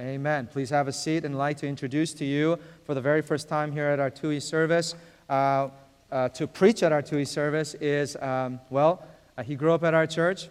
Amen. 0.00 0.48
Please 0.48 0.70
have 0.70 0.88
a 0.88 0.92
seat 0.92 1.24
and 1.24 1.36
I'd 1.36 1.38
like 1.38 1.56
to 1.58 1.68
introduce 1.68 2.12
to 2.14 2.24
you 2.24 2.58
for 2.82 2.94
the 2.94 3.00
very 3.00 3.22
first 3.22 3.48
time 3.48 3.70
here 3.70 3.86
at 3.86 4.00
our 4.00 4.10
TUI 4.10 4.40
service. 4.40 4.96
Uh, 5.30 5.68
uh, 6.10 6.28
to 6.30 6.48
preach 6.48 6.82
at 6.82 6.90
our 6.90 7.00
TUI 7.00 7.24
service 7.24 7.74
is, 7.74 8.16
um, 8.16 8.58
well, 8.70 9.06
uh, 9.38 9.44
he 9.44 9.54
grew 9.54 9.72
up 9.72 9.84
at 9.84 9.94
our 9.94 10.08
church 10.08 10.48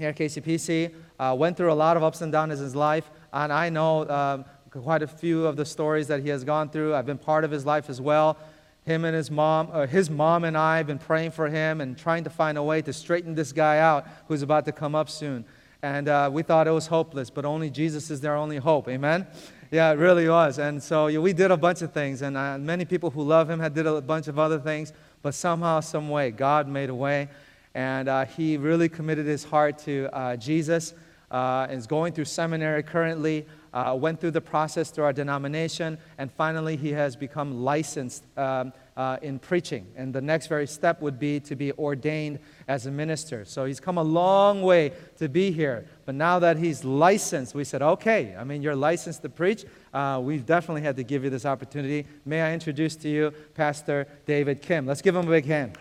here 0.00 0.08
at 0.08 0.16
KCPC, 0.16 0.92
uh, 1.20 1.36
went 1.38 1.56
through 1.56 1.72
a 1.72 1.74
lot 1.74 1.96
of 1.96 2.02
ups 2.02 2.22
and 2.22 2.32
downs 2.32 2.58
in 2.58 2.64
his 2.64 2.74
life, 2.74 3.08
and 3.32 3.52
I 3.52 3.68
know 3.70 4.08
um, 4.10 4.44
quite 4.70 5.02
a 5.02 5.06
few 5.06 5.46
of 5.46 5.56
the 5.56 5.64
stories 5.64 6.08
that 6.08 6.22
he 6.22 6.28
has 6.30 6.42
gone 6.42 6.68
through. 6.68 6.92
I've 6.92 7.06
been 7.06 7.18
part 7.18 7.44
of 7.44 7.52
his 7.52 7.64
life 7.64 7.88
as 7.88 8.00
well. 8.00 8.36
Him 8.84 9.04
and 9.04 9.14
his 9.14 9.30
mom, 9.30 9.68
uh, 9.72 9.86
his 9.86 10.10
mom 10.10 10.42
and 10.42 10.58
I 10.58 10.78
have 10.78 10.88
been 10.88 10.98
praying 10.98 11.30
for 11.30 11.48
him 11.48 11.80
and 11.80 11.96
trying 11.96 12.24
to 12.24 12.30
find 12.30 12.58
a 12.58 12.62
way 12.64 12.82
to 12.82 12.92
straighten 12.92 13.36
this 13.36 13.52
guy 13.52 13.78
out 13.78 14.08
who's 14.26 14.42
about 14.42 14.64
to 14.64 14.72
come 14.72 14.96
up 14.96 15.08
soon 15.08 15.44
and 15.82 16.08
uh, 16.08 16.30
we 16.32 16.42
thought 16.42 16.66
it 16.66 16.72
was 16.72 16.86
hopeless, 16.86 17.30
but 17.30 17.44
only 17.44 17.70
Jesus 17.70 18.10
is 18.10 18.20
their 18.20 18.36
only 18.36 18.56
hope. 18.56 18.88
Amen? 18.88 19.26
Yeah, 19.70 19.90
it 19.90 19.96
really 19.96 20.28
was. 20.28 20.58
And 20.58 20.82
so 20.82 21.08
yeah, 21.08 21.18
we 21.18 21.32
did 21.32 21.50
a 21.50 21.56
bunch 21.56 21.82
of 21.82 21.92
things, 21.92 22.22
and 22.22 22.36
uh, 22.36 22.58
many 22.58 22.84
people 22.84 23.10
who 23.10 23.22
love 23.22 23.50
him 23.50 23.60
had 23.60 23.74
did 23.74 23.86
a 23.86 24.00
bunch 24.00 24.28
of 24.28 24.38
other 24.38 24.58
things, 24.58 24.92
but 25.22 25.34
somehow, 25.34 25.80
some 25.80 26.08
way, 26.08 26.30
God 26.30 26.68
made 26.68 26.88
a 26.88 26.94
way, 26.94 27.28
and 27.74 28.08
uh, 28.08 28.24
he 28.24 28.56
really 28.56 28.88
committed 28.88 29.26
his 29.26 29.44
heart 29.44 29.78
to 29.80 30.08
uh, 30.12 30.36
Jesus. 30.36 30.94
Uh, 31.30 31.66
is 31.70 31.86
going 31.88 32.12
through 32.12 32.24
seminary 32.24 32.84
currently, 32.84 33.44
uh, 33.74 33.96
went 33.98 34.20
through 34.20 34.30
the 34.30 34.40
process 34.40 34.90
through 34.90 35.04
our 35.04 35.12
denomination, 35.12 35.98
and 36.18 36.30
finally 36.30 36.76
he 36.76 36.90
has 36.90 37.16
become 37.16 37.64
licensed 37.64 38.24
um, 38.38 38.72
uh, 38.96 39.18
in 39.22 39.38
preaching. 39.38 39.86
And 39.96 40.14
the 40.14 40.20
next 40.20 40.46
very 40.46 40.66
step 40.66 41.02
would 41.02 41.18
be 41.18 41.40
to 41.40 41.56
be 41.56 41.72
ordained 41.72 42.38
as 42.68 42.86
a 42.86 42.90
minister. 42.90 43.44
So 43.44 43.64
he's 43.64 43.80
come 43.80 43.98
a 43.98 44.02
long 44.02 44.62
way 44.62 44.92
to 45.18 45.28
be 45.28 45.50
here. 45.50 45.86
But 46.04 46.14
now 46.14 46.38
that 46.38 46.56
he's 46.58 46.84
licensed, 46.84 47.54
we 47.54 47.64
said, 47.64 47.82
okay, 47.82 48.34
I 48.38 48.44
mean, 48.44 48.62
you're 48.62 48.76
licensed 48.76 49.22
to 49.22 49.28
preach. 49.28 49.64
Uh, 49.92 50.20
we've 50.22 50.46
definitely 50.46 50.82
had 50.82 50.96
to 50.96 51.02
give 51.02 51.24
you 51.24 51.30
this 51.30 51.44
opportunity. 51.44 52.06
May 52.24 52.40
I 52.42 52.54
introduce 52.54 52.96
to 52.96 53.08
you 53.08 53.32
Pastor 53.54 54.06
David 54.26 54.62
Kim? 54.62 54.86
Let's 54.86 55.02
give 55.02 55.16
him 55.16 55.26
a 55.26 55.30
big 55.30 55.44
hand. 55.44 55.76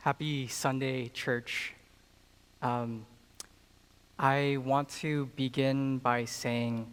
Happy 0.00 0.46
Sunday, 0.46 1.08
church. 1.08 1.74
Um, 2.62 3.04
I 4.18 4.56
want 4.64 4.88
to 5.00 5.26
begin 5.36 5.98
by 5.98 6.24
saying 6.24 6.86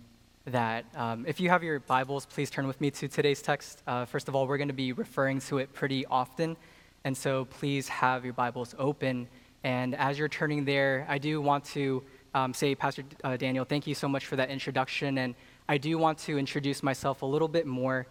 that 0.43 0.83
um, 0.93 1.23
if 1.25 1.39
you 1.39 1.47
have 1.47 1.63
your 1.63 1.79
Bibles, 1.79 2.25
please 2.25 2.49
turn 2.49 2.67
with 2.67 2.81
me 2.81 2.91
to 2.91 3.07
today's 3.07 3.41
text. 3.41 3.81
Uh, 3.87 4.03
first 4.03 4.27
of 4.27 4.35
all, 4.35 4.45
we're 4.45 4.57
going 4.57 4.67
to 4.67 4.73
be 4.73 4.91
referring 4.91 5.39
to 5.39 5.59
it 5.59 5.71
pretty 5.71 6.05
often, 6.07 6.57
and 7.05 7.15
so 7.15 7.45
please 7.45 7.87
have 7.87 8.25
your 8.25 8.33
Bibles 8.33 8.75
open. 8.77 9.29
And 9.63 9.95
as 9.95 10.19
you're 10.19 10.27
turning 10.27 10.65
there, 10.65 11.05
I 11.07 11.17
do 11.17 11.39
want 11.39 11.63
to 11.67 12.03
um, 12.33 12.53
say, 12.53 12.75
Pastor 12.75 13.05
uh, 13.23 13.37
Daniel, 13.37 13.63
thank 13.63 13.87
you 13.87 13.95
so 13.95 14.09
much 14.09 14.25
for 14.25 14.35
that 14.35 14.49
introduction. 14.49 15.19
And 15.19 15.33
I 15.69 15.77
do 15.77 15.97
want 15.97 16.17
to 16.19 16.37
introduce 16.37 16.83
myself 16.83 17.21
a 17.21 17.25
little 17.25 17.47
bit 17.47 17.65
more. 17.65 18.05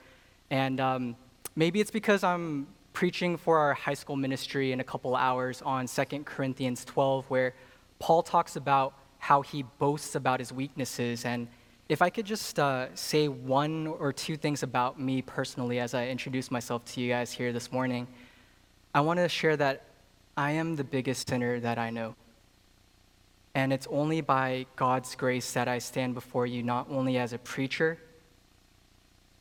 And 0.49 0.81
um, 0.81 1.17
maybe 1.55 1.83
it's 1.83 1.91
because 1.91 2.25
I'm 2.25 2.67
preaching 2.95 3.37
for 3.37 3.59
our 3.59 3.75
high 3.75 3.93
school 3.93 4.17
ministry 4.17 4.73
in 4.73 4.81
a 4.81 4.85
couple 4.85 5.15
hours 5.15 5.61
on 5.61 5.87
2 5.87 6.05
Corinthians 6.25 6.83
12, 6.87 7.27
where 7.27 7.53
Paul 7.99 8.23
talks 8.23 8.57
about 8.57 8.95
how 9.23 9.41
he 9.41 9.63
boasts 9.79 10.17
about 10.17 10.41
his 10.41 10.53
weaknesses 10.53 11.25
and 11.25 11.47
if 11.89 12.01
I 12.01 12.11
could 12.11 12.25
just 12.25 12.59
uh, 12.59 12.87
say 12.95 13.29
one 13.29 13.87
or 13.87 14.13
two 14.13 14.37
things 14.37 14.63
about 14.63 14.99
me 14.99 15.21
personally 15.21 15.79
as 15.79 15.93
I 15.95 16.09
introduce 16.09 16.51
myself 16.51 16.85
to 16.87 17.01
you 17.01 17.11
guys 17.11 17.31
here 17.31 17.53
this 17.53 17.71
morning, 17.71 18.07
I 18.95 19.03
want 19.03 19.19
to 19.19 19.29
share 19.29 19.57
that 19.59 19.85
I 20.35 20.53
am 20.53 20.77
the 20.77 20.85
biggest 20.85 21.29
sinner 21.29 21.61
that 21.61 21.79
I 21.79 21.91
know. 21.91 22.15
And 23.55 23.73
it's 23.73 23.87
only 23.91 24.23
by 24.23 24.65
God's 24.75 25.15
grace 25.15 25.53
that 25.53 25.69
I 25.69 25.79
stand 25.79 26.15
before 26.15 26.47
you, 26.47 26.63
not 26.63 26.87
only 26.89 27.19
as 27.19 27.35
a 27.35 27.39
preacher, 27.39 27.99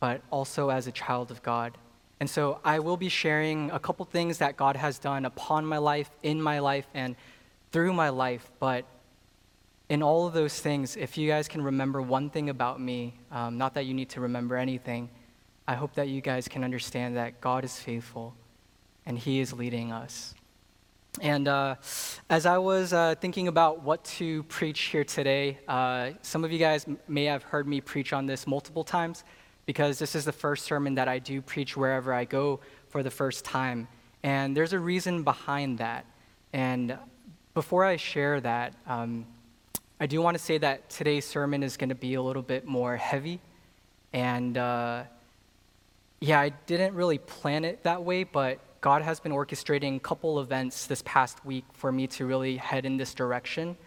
but 0.01 0.21
also 0.29 0.69
as 0.69 0.87
a 0.87 0.91
child 0.91 1.31
of 1.31 1.41
God. 1.43 1.77
And 2.19 2.29
so 2.29 2.59
I 2.65 2.79
will 2.79 2.97
be 2.97 3.07
sharing 3.09 3.71
a 3.71 3.79
couple 3.79 4.03
things 4.05 4.39
that 4.39 4.57
God 4.57 4.75
has 4.75 4.99
done 4.99 5.23
upon 5.23 5.65
my 5.65 5.77
life, 5.77 6.11
in 6.21 6.41
my 6.41 6.59
life, 6.59 6.87
and 6.93 7.15
through 7.71 7.93
my 7.93 8.09
life. 8.09 8.51
But 8.59 8.83
in 9.91 10.01
all 10.01 10.25
of 10.25 10.31
those 10.31 10.57
things, 10.57 10.95
if 10.95 11.17
you 11.17 11.27
guys 11.27 11.49
can 11.49 11.61
remember 11.61 12.01
one 12.01 12.29
thing 12.29 12.49
about 12.49 12.79
me, 12.79 13.13
um, 13.29 13.57
not 13.57 13.73
that 13.73 13.85
you 13.85 13.93
need 13.93 14.07
to 14.07 14.21
remember 14.21 14.55
anything, 14.55 15.09
I 15.67 15.75
hope 15.75 15.95
that 15.95 16.07
you 16.07 16.21
guys 16.21 16.47
can 16.47 16.63
understand 16.63 17.17
that 17.17 17.41
God 17.41 17.65
is 17.65 17.77
faithful 17.77 18.33
and 19.05 19.19
He 19.19 19.41
is 19.41 19.51
leading 19.51 19.91
us. 19.91 20.33
And 21.19 21.45
uh, 21.49 21.75
as 22.29 22.45
I 22.45 22.57
was 22.57 22.93
uh, 22.93 23.15
thinking 23.19 23.49
about 23.49 23.83
what 23.83 24.01
to 24.05 24.43
preach 24.43 24.79
here 24.83 25.03
today, 25.03 25.59
uh, 25.67 26.11
some 26.21 26.45
of 26.45 26.53
you 26.53 26.57
guys 26.57 26.85
may 27.09 27.25
have 27.25 27.43
heard 27.43 27.67
me 27.67 27.81
preach 27.81 28.13
on 28.13 28.25
this 28.25 28.47
multiple 28.47 28.85
times 28.85 29.25
because 29.65 29.99
this 29.99 30.15
is 30.15 30.23
the 30.23 30.31
first 30.31 30.63
sermon 30.63 30.95
that 30.95 31.09
I 31.09 31.19
do 31.19 31.41
preach 31.41 31.75
wherever 31.75 32.13
I 32.13 32.23
go 32.23 32.61
for 32.87 33.03
the 33.03 33.11
first 33.11 33.43
time. 33.43 33.89
And 34.23 34.55
there's 34.55 34.71
a 34.71 34.79
reason 34.79 35.23
behind 35.23 35.79
that. 35.79 36.05
And 36.53 36.97
before 37.53 37.83
I 37.83 37.97
share 37.97 38.39
that, 38.39 38.73
um, 38.87 39.25
I 40.01 40.07
do 40.07 40.19
want 40.19 40.35
to 40.35 40.43
say 40.43 40.57
that 40.57 40.89
today's 40.89 41.25
sermon 41.25 41.61
is 41.61 41.77
going 41.77 41.89
to 41.89 41.95
be 41.95 42.15
a 42.15 42.21
little 42.23 42.41
bit 42.41 42.65
more 42.65 42.97
heavy. 42.97 43.39
And 44.13 44.57
uh, 44.57 45.03
yeah, 46.19 46.39
I 46.39 46.49
didn't 46.49 46.95
really 46.95 47.19
plan 47.19 47.63
it 47.65 47.83
that 47.83 48.03
way, 48.03 48.23
but 48.23 48.57
God 48.81 49.03
has 49.03 49.19
been 49.19 49.31
orchestrating 49.31 49.97
a 49.97 49.99
couple 49.99 50.39
events 50.39 50.87
this 50.87 51.03
past 51.05 51.45
week 51.45 51.65
for 51.73 51.91
me 51.91 52.07
to 52.07 52.25
really 52.25 52.57
head 52.57 52.83
in 52.83 52.97
this 52.97 53.13
direction. 53.13 53.77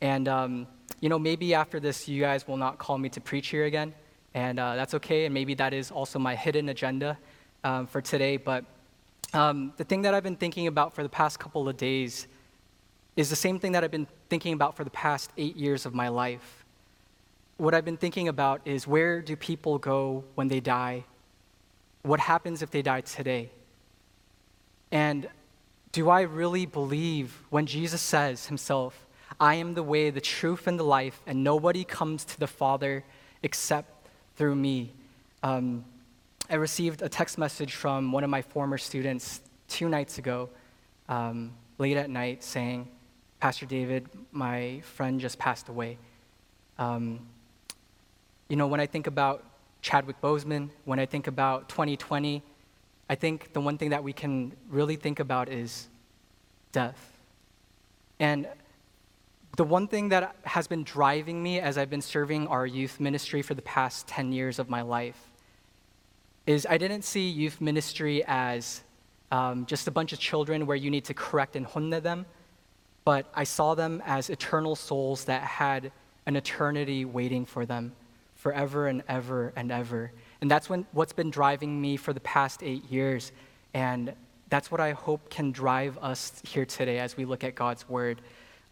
And, 0.00 0.28
um, 0.28 0.66
you 1.00 1.10
know, 1.10 1.18
maybe 1.18 1.52
after 1.52 1.78
this, 1.78 2.08
you 2.08 2.22
guys 2.22 2.48
will 2.48 2.56
not 2.56 2.78
call 2.78 2.96
me 2.96 3.10
to 3.10 3.20
preach 3.20 3.48
here 3.48 3.66
again. 3.66 3.92
And 4.32 4.58
uh, 4.58 4.76
that's 4.76 4.94
okay. 4.94 5.26
And 5.26 5.34
maybe 5.34 5.52
that 5.56 5.74
is 5.74 5.90
also 5.90 6.18
my 6.18 6.36
hidden 6.36 6.70
agenda 6.70 7.18
um, 7.64 7.86
for 7.86 8.00
today. 8.00 8.38
But 8.38 8.64
um, 9.34 9.74
the 9.76 9.84
thing 9.84 10.00
that 10.02 10.14
I've 10.14 10.22
been 10.22 10.36
thinking 10.36 10.68
about 10.68 10.94
for 10.94 11.02
the 11.02 11.10
past 11.10 11.38
couple 11.38 11.68
of 11.68 11.76
days 11.76 12.28
is 13.20 13.28
the 13.28 13.36
same 13.36 13.58
thing 13.58 13.72
that 13.72 13.84
I've 13.84 13.90
been 13.90 14.06
thinking 14.30 14.54
about 14.54 14.76
for 14.76 14.82
the 14.82 14.90
past 14.90 15.30
eight 15.36 15.54
years 15.54 15.84
of 15.84 15.92
my 15.92 16.08
life. 16.08 16.64
What 17.58 17.74
I've 17.74 17.84
been 17.84 17.98
thinking 17.98 18.28
about 18.28 18.62
is 18.64 18.86
where 18.86 19.20
do 19.20 19.36
people 19.36 19.78
go 19.78 20.24
when 20.36 20.48
they 20.48 20.60
die? 20.60 21.04
What 22.02 22.18
happens 22.18 22.62
if 22.62 22.70
they 22.70 22.80
die 22.80 23.02
today? 23.02 23.50
And 24.90 25.28
do 25.92 26.08
I 26.08 26.22
really 26.22 26.64
believe 26.64 27.42
when 27.50 27.66
Jesus 27.66 28.00
says 28.00 28.46
himself, 28.46 29.06
I 29.38 29.56
am 29.56 29.74
the 29.74 29.82
way, 29.82 30.08
the 30.08 30.22
truth, 30.22 30.66
and 30.66 30.78
the 30.78 30.84
life, 30.84 31.20
and 31.26 31.44
nobody 31.44 31.84
comes 31.84 32.24
to 32.24 32.40
the 32.40 32.46
Father 32.46 33.04
except 33.42 34.08
through 34.36 34.54
me? 34.54 34.92
Um, 35.42 35.84
I 36.48 36.54
received 36.54 37.02
a 37.02 37.08
text 37.08 37.36
message 37.36 37.74
from 37.74 38.12
one 38.12 38.24
of 38.24 38.30
my 38.30 38.40
former 38.40 38.78
students 38.78 39.42
two 39.68 39.90
nights 39.90 40.16
ago, 40.16 40.48
um, 41.10 41.52
late 41.76 41.98
at 41.98 42.08
night, 42.08 42.42
saying, 42.42 42.88
Pastor 43.40 43.64
David, 43.64 44.06
my 44.32 44.80
friend, 44.80 45.18
just 45.18 45.38
passed 45.38 45.70
away. 45.70 45.96
Um, 46.78 47.20
you 48.50 48.56
know, 48.56 48.66
when 48.66 48.80
I 48.80 48.86
think 48.86 49.06
about 49.06 49.42
Chadwick 49.80 50.20
Boseman, 50.20 50.68
when 50.84 50.98
I 50.98 51.06
think 51.06 51.26
about 51.26 51.70
2020, 51.70 52.42
I 53.08 53.14
think 53.14 53.54
the 53.54 53.60
one 53.62 53.78
thing 53.78 53.90
that 53.90 54.04
we 54.04 54.12
can 54.12 54.52
really 54.68 54.96
think 54.96 55.20
about 55.20 55.48
is 55.48 55.88
death. 56.72 57.12
And 58.18 58.46
the 59.56 59.64
one 59.64 59.88
thing 59.88 60.10
that 60.10 60.36
has 60.44 60.66
been 60.66 60.84
driving 60.84 61.42
me 61.42 61.60
as 61.60 61.78
I've 61.78 61.88
been 61.88 62.02
serving 62.02 62.46
our 62.46 62.66
youth 62.66 63.00
ministry 63.00 63.40
for 63.40 63.54
the 63.54 63.62
past 63.62 64.06
10 64.06 64.32
years 64.32 64.58
of 64.58 64.68
my 64.68 64.82
life 64.82 65.30
is 66.46 66.66
I 66.68 66.76
didn't 66.76 67.02
see 67.04 67.26
youth 67.30 67.58
ministry 67.58 68.22
as 68.26 68.82
um, 69.32 69.64
just 69.64 69.88
a 69.88 69.90
bunch 69.90 70.12
of 70.12 70.18
children 70.18 70.66
where 70.66 70.76
you 70.76 70.90
need 70.90 71.06
to 71.06 71.14
correct 71.14 71.56
and 71.56 71.64
hunne 71.64 71.88
them 71.88 72.26
but 73.04 73.26
I 73.34 73.44
saw 73.44 73.74
them 73.74 74.02
as 74.04 74.30
eternal 74.30 74.76
souls 74.76 75.24
that 75.24 75.42
had 75.42 75.92
an 76.26 76.36
eternity 76.36 77.04
waiting 77.04 77.44
for 77.44 77.66
them 77.66 77.92
forever 78.34 78.86
and 78.86 79.02
ever 79.08 79.52
and 79.56 79.70
ever. 79.70 80.12
And 80.40 80.50
that's 80.50 80.68
when, 80.70 80.86
what's 80.92 81.12
been 81.12 81.30
driving 81.30 81.80
me 81.80 81.96
for 81.96 82.12
the 82.12 82.20
past 82.20 82.62
eight 82.62 82.84
years. 82.90 83.32
And 83.74 84.14
that's 84.48 84.70
what 84.70 84.80
I 84.80 84.92
hope 84.92 85.30
can 85.30 85.52
drive 85.52 85.98
us 85.98 86.40
here 86.44 86.64
today 86.64 86.98
as 86.98 87.16
we 87.16 87.24
look 87.24 87.44
at 87.44 87.54
God's 87.54 87.88
Word. 87.88 88.20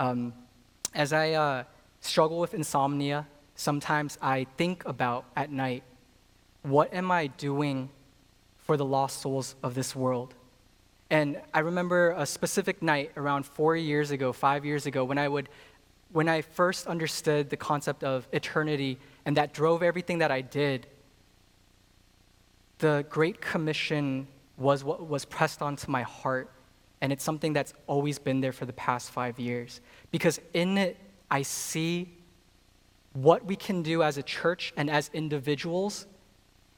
Um, 0.00 0.32
as 0.94 1.12
I 1.12 1.32
uh, 1.32 1.64
struggle 2.00 2.38
with 2.38 2.54
insomnia, 2.54 3.26
sometimes 3.54 4.18
I 4.22 4.46
think 4.56 4.84
about 4.86 5.24
at 5.36 5.50
night 5.50 5.82
what 6.62 6.92
am 6.92 7.10
I 7.10 7.28
doing 7.28 7.88
for 8.58 8.76
the 8.76 8.84
lost 8.84 9.20
souls 9.20 9.54
of 9.62 9.74
this 9.74 9.94
world? 9.94 10.34
And 11.10 11.40
I 11.54 11.60
remember 11.60 12.10
a 12.16 12.26
specific 12.26 12.82
night 12.82 13.12
around 13.16 13.46
four 13.46 13.76
years 13.76 14.10
ago, 14.10 14.32
five 14.32 14.64
years 14.64 14.86
ago, 14.86 15.04
when 15.04 15.18
I 15.18 15.28
would 15.28 15.48
when 16.10 16.28
I 16.28 16.40
first 16.40 16.86
understood 16.86 17.50
the 17.50 17.56
concept 17.56 18.02
of 18.02 18.26
eternity 18.32 18.98
and 19.26 19.36
that 19.36 19.52
drove 19.52 19.82
everything 19.82 20.18
that 20.18 20.30
I 20.30 20.40
did, 20.40 20.86
the 22.78 23.04
Great 23.10 23.40
Commission 23.40 24.26
was 24.56 24.84
what 24.84 25.06
was 25.06 25.24
pressed 25.24 25.60
onto 25.60 25.90
my 25.90 26.02
heart. 26.02 26.50
And 27.00 27.12
it's 27.12 27.22
something 27.22 27.52
that's 27.52 27.74
always 27.86 28.18
been 28.18 28.40
there 28.40 28.52
for 28.52 28.64
the 28.64 28.72
past 28.72 29.10
five 29.10 29.38
years. 29.38 29.80
Because 30.10 30.40
in 30.54 30.78
it, 30.78 30.96
I 31.30 31.42
see 31.42 32.08
what 33.12 33.44
we 33.44 33.54
can 33.54 33.82
do 33.82 34.02
as 34.02 34.18
a 34.18 34.22
church 34.22 34.72
and 34.76 34.90
as 34.90 35.10
individuals 35.12 36.06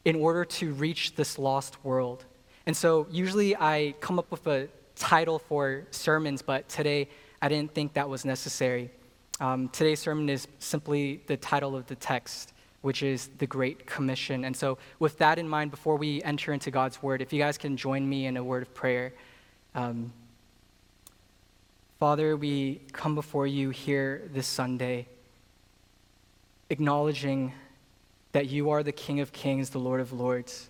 in 0.04 0.16
order 0.16 0.44
to 0.44 0.72
reach 0.72 1.14
this 1.14 1.38
lost 1.38 1.82
world. 1.84 2.24
And 2.66 2.76
so 2.76 3.06
usually 3.10 3.56
I 3.56 3.94
come 4.00 4.18
up 4.18 4.30
with 4.30 4.46
a 4.46 4.68
title 4.96 5.38
for 5.38 5.84
sermons, 5.90 6.42
but 6.42 6.68
today 6.68 7.08
I 7.42 7.48
didn't 7.48 7.74
think 7.74 7.94
that 7.94 8.08
was 8.08 8.24
necessary. 8.24 8.90
Um, 9.40 9.68
today's 9.70 10.00
sermon 10.00 10.28
is 10.28 10.46
simply 10.58 11.22
the 11.26 11.36
title 11.36 11.74
of 11.74 11.86
the 11.86 11.94
text, 11.94 12.52
which 12.82 13.02
is 13.02 13.30
the 13.38 13.46
Great 13.46 13.86
Commission. 13.86 14.44
And 14.44 14.54
so, 14.54 14.78
with 14.98 15.16
that 15.18 15.38
in 15.38 15.48
mind, 15.48 15.70
before 15.70 15.96
we 15.96 16.22
enter 16.22 16.52
into 16.52 16.70
God's 16.70 17.02
word, 17.02 17.22
if 17.22 17.32
you 17.32 17.38
guys 17.38 17.56
can 17.56 17.76
join 17.76 18.06
me 18.08 18.26
in 18.26 18.36
a 18.36 18.44
word 18.44 18.62
of 18.62 18.74
prayer. 18.74 19.14
Um, 19.74 20.12
Father, 22.00 22.34
we 22.34 22.80
come 22.92 23.14
before 23.14 23.46
you 23.46 23.68
here 23.68 24.22
this 24.32 24.46
Sunday, 24.46 25.06
acknowledging 26.70 27.52
that 28.32 28.48
you 28.48 28.70
are 28.70 28.82
the 28.82 28.90
King 28.90 29.20
of 29.20 29.32
Kings, 29.32 29.68
the 29.68 29.78
Lord 29.78 30.00
of 30.00 30.10
Lords. 30.10 30.69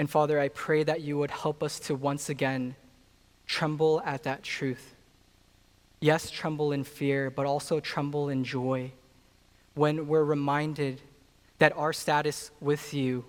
And 0.00 0.08
Father, 0.08 0.40
I 0.40 0.48
pray 0.48 0.82
that 0.84 1.02
you 1.02 1.18
would 1.18 1.30
help 1.30 1.62
us 1.62 1.78
to 1.80 1.94
once 1.94 2.30
again 2.30 2.74
tremble 3.46 4.00
at 4.02 4.22
that 4.22 4.42
truth. 4.42 4.96
Yes, 6.00 6.30
tremble 6.30 6.72
in 6.72 6.84
fear, 6.84 7.28
but 7.28 7.44
also 7.44 7.80
tremble 7.80 8.30
in 8.30 8.42
joy 8.42 8.92
when 9.74 10.06
we're 10.06 10.24
reminded 10.24 11.02
that 11.58 11.76
our 11.76 11.92
status 11.92 12.50
with 12.62 12.94
you 12.94 13.26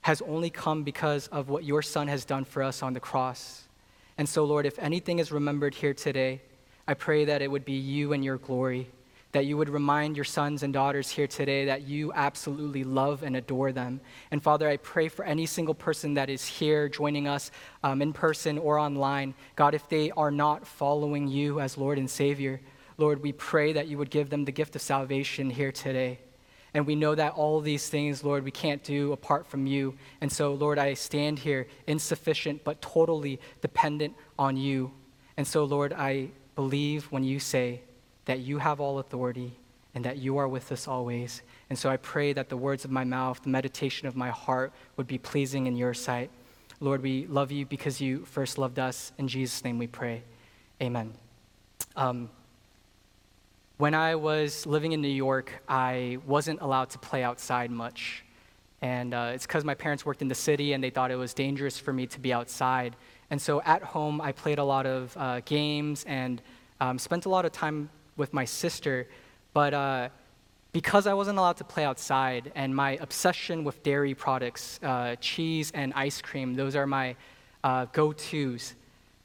has 0.00 0.22
only 0.22 0.48
come 0.48 0.82
because 0.82 1.26
of 1.26 1.50
what 1.50 1.62
your 1.62 1.82
Son 1.82 2.08
has 2.08 2.24
done 2.24 2.46
for 2.46 2.62
us 2.62 2.82
on 2.82 2.94
the 2.94 3.00
cross. 3.00 3.64
And 4.16 4.26
so, 4.26 4.44
Lord, 4.46 4.64
if 4.64 4.78
anything 4.78 5.18
is 5.18 5.30
remembered 5.30 5.74
here 5.74 5.92
today, 5.92 6.40
I 6.88 6.94
pray 6.94 7.26
that 7.26 7.42
it 7.42 7.50
would 7.50 7.66
be 7.66 7.74
you 7.74 8.14
and 8.14 8.24
your 8.24 8.38
glory 8.38 8.88
that 9.34 9.46
you 9.46 9.56
would 9.56 9.68
remind 9.68 10.16
your 10.16 10.24
sons 10.24 10.62
and 10.62 10.72
daughters 10.72 11.10
here 11.10 11.26
today 11.26 11.64
that 11.64 11.82
you 11.82 12.12
absolutely 12.12 12.84
love 12.84 13.24
and 13.24 13.34
adore 13.34 13.72
them. 13.72 14.00
And 14.30 14.40
Father, 14.40 14.68
I 14.68 14.76
pray 14.76 15.08
for 15.08 15.24
any 15.24 15.44
single 15.44 15.74
person 15.74 16.14
that 16.14 16.30
is 16.30 16.46
here 16.46 16.88
joining 16.88 17.26
us 17.26 17.50
um, 17.82 18.00
in 18.00 18.12
person 18.12 18.58
or 18.58 18.78
online. 18.78 19.34
God, 19.56 19.74
if 19.74 19.88
they 19.88 20.12
are 20.12 20.30
not 20.30 20.64
following 20.64 21.26
you 21.26 21.58
as 21.58 21.76
Lord 21.76 21.98
and 21.98 22.08
Savior, 22.08 22.60
Lord, 22.96 23.22
we 23.22 23.32
pray 23.32 23.72
that 23.72 23.88
you 23.88 23.98
would 23.98 24.08
give 24.08 24.30
them 24.30 24.44
the 24.44 24.52
gift 24.52 24.76
of 24.76 24.82
salvation 24.82 25.50
here 25.50 25.72
today. 25.72 26.20
And 26.72 26.86
we 26.86 26.94
know 26.94 27.16
that 27.16 27.32
all 27.32 27.60
these 27.60 27.88
things, 27.88 28.22
Lord, 28.22 28.44
we 28.44 28.52
can't 28.52 28.84
do 28.84 29.12
apart 29.12 29.48
from 29.48 29.66
you. 29.66 29.96
And 30.20 30.30
so, 30.30 30.54
Lord, 30.54 30.78
I 30.78 30.94
stand 30.94 31.40
here 31.40 31.66
insufficient 31.88 32.62
but 32.62 32.80
totally 32.80 33.40
dependent 33.62 34.14
on 34.38 34.56
you. 34.56 34.92
And 35.36 35.44
so, 35.44 35.64
Lord, 35.64 35.92
I 35.92 36.28
believe 36.54 37.06
when 37.06 37.24
you 37.24 37.40
say, 37.40 37.82
that 38.24 38.40
you 38.40 38.58
have 38.58 38.80
all 38.80 38.98
authority 38.98 39.56
and 39.94 40.04
that 40.04 40.18
you 40.18 40.38
are 40.38 40.48
with 40.48 40.72
us 40.72 40.88
always. 40.88 41.42
And 41.70 41.78
so 41.78 41.88
I 41.88 41.96
pray 41.96 42.32
that 42.32 42.48
the 42.48 42.56
words 42.56 42.84
of 42.84 42.90
my 42.90 43.04
mouth, 43.04 43.42
the 43.42 43.48
meditation 43.48 44.08
of 44.08 44.16
my 44.16 44.30
heart 44.30 44.72
would 44.96 45.06
be 45.06 45.18
pleasing 45.18 45.66
in 45.66 45.76
your 45.76 45.94
sight. 45.94 46.30
Lord, 46.80 47.02
we 47.02 47.26
love 47.26 47.52
you 47.52 47.64
because 47.64 48.00
you 48.00 48.24
first 48.24 48.58
loved 48.58 48.78
us. 48.78 49.12
In 49.18 49.28
Jesus' 49.28 49.62
name 49.62 49.78
we 49.78 49.86
pray. 49.86 50.22
Amen. 50.82 51.14
Um, 51.94 52.28
when 53.76 53.94
I 53.94 54.16
was 54.16 54.66
living 54.66 54.92
in 54.92 55.00
New 55.00 55.08
York, 55.08 55.62
I 55.68 56.18
wasn't 56.26 56.60
allowed 56.60 56.90
to 56.90 56.98
play 56.98 57.22
outside 57.22 57.70
much. 57.70 58.24
And 58.82 59.14
uh, 59.14 59.32
it's 59.32 59.46
because 59.46 59.64
my 59.64 59.74
parents 59.74 60.04
worked 60.04 60.22
in 60.22 60.28
the 60.28 60.34
city 60.34 60.72
and 60.72 60.82
they 60.82 60.90
thought 60.90 61.10
it 61.10 61.16
was 61.16 61.34
dangerous 61.34 61.78
for 61.78 61.92
me 61.92 62.06
to 62.08 62.20
be 62.20 62.32
outside. 62.32 62.96
And 63.30 63.40
so 63.40 63.62
at 63.62 63.82
home, 63.82 64.20
I 64.20 64.32
played 64.32 64.58
a 64.58 64.64
lot 64.64 64.86
of 64.86 65.16
uh, 65.16 65.40
games 65.40 66.04
and 66.04 66.42
um, 66.80 66.98
spent 66.98 67.24
a 67.26 67.28
lot 67.28 67.44
of 67.44 67.52
time 67.52 67.88
with 68.16 68.32
my 68.32 68.44
sister, 68.44 69.08
but 69.52 69.74
uh, 69.74 70.08
because 70.72 71.06
I 71.06 71.14
wasn't 71.14 71.38
allowed 71.38 71.58
to 71.58 71.64
play 71.64 71.84
outside 71.84 72.50
and 72.54 72.74
my 72.74 72.92
obsession 73.00 73.62
with 73.62 73.82
dairy 73.82 74.14
products, 74.14 74.80
uh, 74.82 75.14
cheese 75.20 75.70
and 75.72 75.92
ice 75.94 76.20
cream, 76.20 76.54
those 76.54 76.74
are 76.74 76.86
my 76.86 77.16
uh, 77.62 77.86
go 77.92 78.12
tos, 78.12 78.74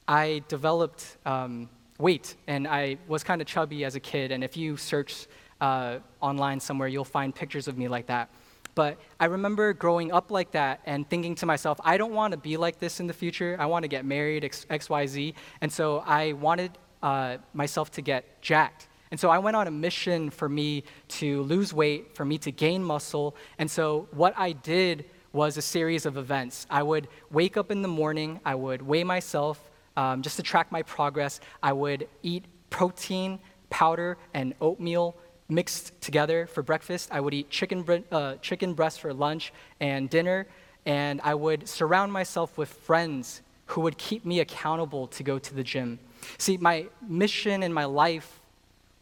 I 0.07 0.43
developed 0.47 1.17
um, 1.25 1.69
weight 1.97 2.35
and 2.47 2.67
I 2.67 2.97
was 3.07 3.23
kind 3.23 3.41
of 3.41 3.47
chubby 3.47 3.83
as 3.83 3.95
a 3.95 3.99
kid. 3.99 4.31
And 4.31 4.43
if 4.43 4.57
you 4.57 4.77
search 4.77 5.27
uh, 5.61 5.99
online 6.21 6.59
somewhere, 6.59 6.87
you'll 6.87 7.03
find 7.03 7.33
pictures 7.33 7.67
of 7.67 7.77
me 7.77 7.87
like 7.87 8.07
that. 8.07 8.29
But 8.75 8.97
I 9.19 9.25
remember 9.25 9.73
growing 9.73 10.11
up 10.11 10.31
like 10.31 10.51
that 10.51 10.81
and 10.85 11.09
thinking 11.09 11.35
to 11.35 11.45
myself, 11.45 11.79
I 11.83 11.97
don't 11.97 12.13
want 12.13 12.31
to 12.31 12.37
be 12.37 12.57
like 12.57 12.79
this 12.79 12.99
in 12.99 13.07
the 13.07 13.13
future. 13.13 13.57
I 13.59 13.65
want 13.65 13.83
to 13.83 13.87
get 13.87 14.05
married, 14.05 14.45
X, 14.45 14.65
XYZ. 14.69 15.33
And 15.61 15.71
so 15.71 15.99
I 16.05 16.33
wanted 16.33 16.71
uh, 17.01 17.37
myself 17.53 17.91
to 17.91 18.01
get 18.01 18.41
jacked. 18.41 18.87
And 19.11 19.19
so 19.19 19.29
I 19.29 19.39
went 19.39 19.55
on 19.55 19.67
a 19.67 19.71
mission 19.71 20.29
for 20.29 20.47
me 20.47 20.83
to 21.19 21.41
lose 21.43 21.73
weight, 21.73 22.15
for 22.15 22.25
me 22.25 22.37
to 22.39 22.51
gain 22.51 22.83
muscle. 22.83 23.35
And 23.57 23.69
so 23.69 24.07
what 24.11 24.33
I 24.37 24.51
did 24.51 25.05
was 25.33 25.57
a 25.57 25.61
series 25.61 26.05
of 26.05 26.17
events. 26.17 26.67
I 26.69 26.83
would 26.83 27.07
wake 27.31 27.57
up 27.57 27.71
in 27.71 27.81
the 27.81 27.87
morning, 27.87 28.39
I 28.45 28.55
would 28.55 28.81
weigh 28.81 29.03
myself 29.03 29.59
um, 29.97 30.21
just 30.21 30.37
to 30.37 30.43
track 30.43 30.71
my 30.71 30.83
progress. 30.83 31.39
I 31.61 31.73
would 31.73 32.07
eat 32.23 32.45
protein, 32.69 33.39
powder, 33.69 34.17
and 34.33 34.53
oatmeal 34.61 35.15
mixed 35.49 35.99
together 36.01 36.45
for 36.45 36.61
breakfast. 36.61 37.09
I 37.11 37.19
would 37.19 37.33
eat 37.33 37.49
chicken, 37.49 38.05
uh, 38.11 38.35
chicken 38.35 38.73
breast 38.73 39.01
for 39.01 39.13
lunch 39.13 39.51
and 39.79 40.09
dinner. 40.09 40.47
And 40.85 41.19
I 41.23 41.33
would 41.35 41.67
surround 41.67 42.13
myself 42.13 42.57
with 42.57 42.69
friends 42.69 43.41
who 43.67 43.81
would 43.81 43.97
keep 43.97 44.25
me 44.25 44.39
accountable 44.39 45.07
to 45.07 45.23
go 45.23 45.37
to 45.37 45.53
the 45.53 45.63
gym. 45.63 45.99
See, 46.37 46.57
my 46.57 46.87
mission 47.07 47.63
in 47.63 47.73
my 47.73 47.85
life 47.85 48.39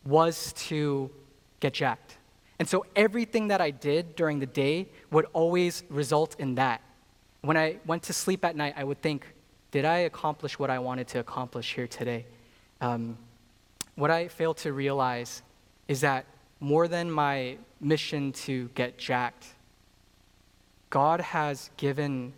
was 0.06 0.54
to 0.54 1.12
get 1.60 1.74
jacked. 1.74 2.18
And 2.60 2.68
so 2.68 2.86
everything 2.96 3.50
that 3.50 3.62
I 3.62 3.72
did 3.72 4.16
during 4.16 4.40
the 4.40 4.46
day 4.46 4.88
would 5.12 5.26
always 5.34 5.84
result 5.90 6.36
in 6.40 6.56
that. 6.56 6.82
When 7.42 7.58
I 7.58 7.78
went 7.86 8.04
to 8.04 8.14
sleep 8.14 8.44
at 8.44 8.56
night, 8.56 8.74
I 8.76 8.84
would 8.84 9.02
think, 9.02 9.26
did 9.72 9.86
I 9.86 10.00
accomplish 10.00 10.58
what 10.58 10.70
I 10.70 10.80
wanted 10.80 11.08
to 11.10 11.20
accomplish 11.20 11.76
here 11.76 11.88
today? 11.88 12.26
Um, 12.82 13.18
what 13.96 14.12
I 14.12 14.28
failed 14.28 14.58
to 14.58 14.74
realize 14.74 15.42
is 15.88 16.02
that 16.02 16.26
more 16.60 16.88
than 16.88 17.12
my 17.12 17.58
mission 17.80 18.32
to 18.32 18.70
get 18.74 18.98
jacked, 18.98 19.46
God 20.90 21.22
has 21.22 21.70
given 21.78 22.34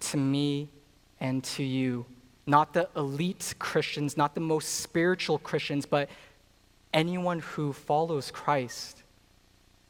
to 0.00 0.16
me 0.16 0.68
and 1.20 1.42
to 1.44 1.62
you 1.62 2.04
not 2.46 2.72
the 2.72 2.88
elite 2.96 3.54
Christians, 3.58 4.16
not 4.16 4.34
the 4.34 4.40
most 4.40 4.80
spiritual 4.80 5.38
Christians, 5.38 5.84
but 5.84 6.08
anyone 6.94 7.40
who 7.40 7.72
follows 7.72 8.30
Christ. 8.30 9.02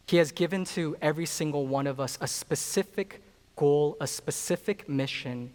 He 0.07 0.17
has 0.17 0.33
given 0.33 0.65
to 0.67 0.97
every 1.03 1.27
single 1.27 1.67
one 1.67 1.87
of 1.87 2.01
us 2.01 2.17
a 2.21 2.27
specific 2.27 3.23
goal, 3.57 3.97
a 4.01 4.07
specific 4.07 4.89
mission. 4.89 5.51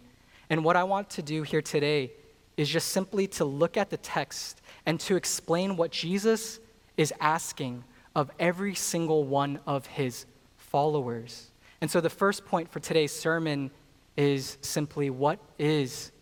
And 0.50 0.64
what 0.64 0.76
I 0.76 0.84
want 0.84 1.10
to 1.10 1.22
do 1.22 1.42
here 1.42 1.62
today 1.62 2.12
is 2.56 2.68
just 2.68 2.88
simply 2.88 3.26
to 3.26 3.44
look 3.44 3.76
at 3.76 3.90
the 3.90 3.96
text 3.96 4.60
and 4.84 5.00
to 5.00 5.16
explain 5.16 5.76
what 5.76 5.90
Jesus 5.90 6.60
is 6.96 7.12
asking 7.20 7.82
of 8.14 8.30
every 8.38 8.74
single 8.74 9.24
one 9.24 9.58
of 9.66 9.86
his 9.86 10.26
followers. 10.58 11.50
And 11.80 11.90
so 11.90 12.00
the 12.00 12.10
first 12.10 12.44
point 12.44 12.70
for 12.70 12.80
today's 12.80 13.12
sermon 13.12 13.70
is 14.16 14.58
simply 14.60 15.08
what 15.08 15.38
is 15.58 16.12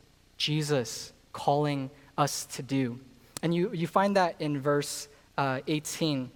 Jesus 0.40 1.12
calling 1.34 1.90
us 2.16 2.46
to 2.46 2.62
do. 2.62 2.98
And 3.42 3.54
you, 3.54 3.70
you 3.72 3.86
find 3.86 4.16
that 4.16 4.36
in 4.40 4.58
verse 4.58 5.06
uh, 5.36 5.60
18, 5.68 6.30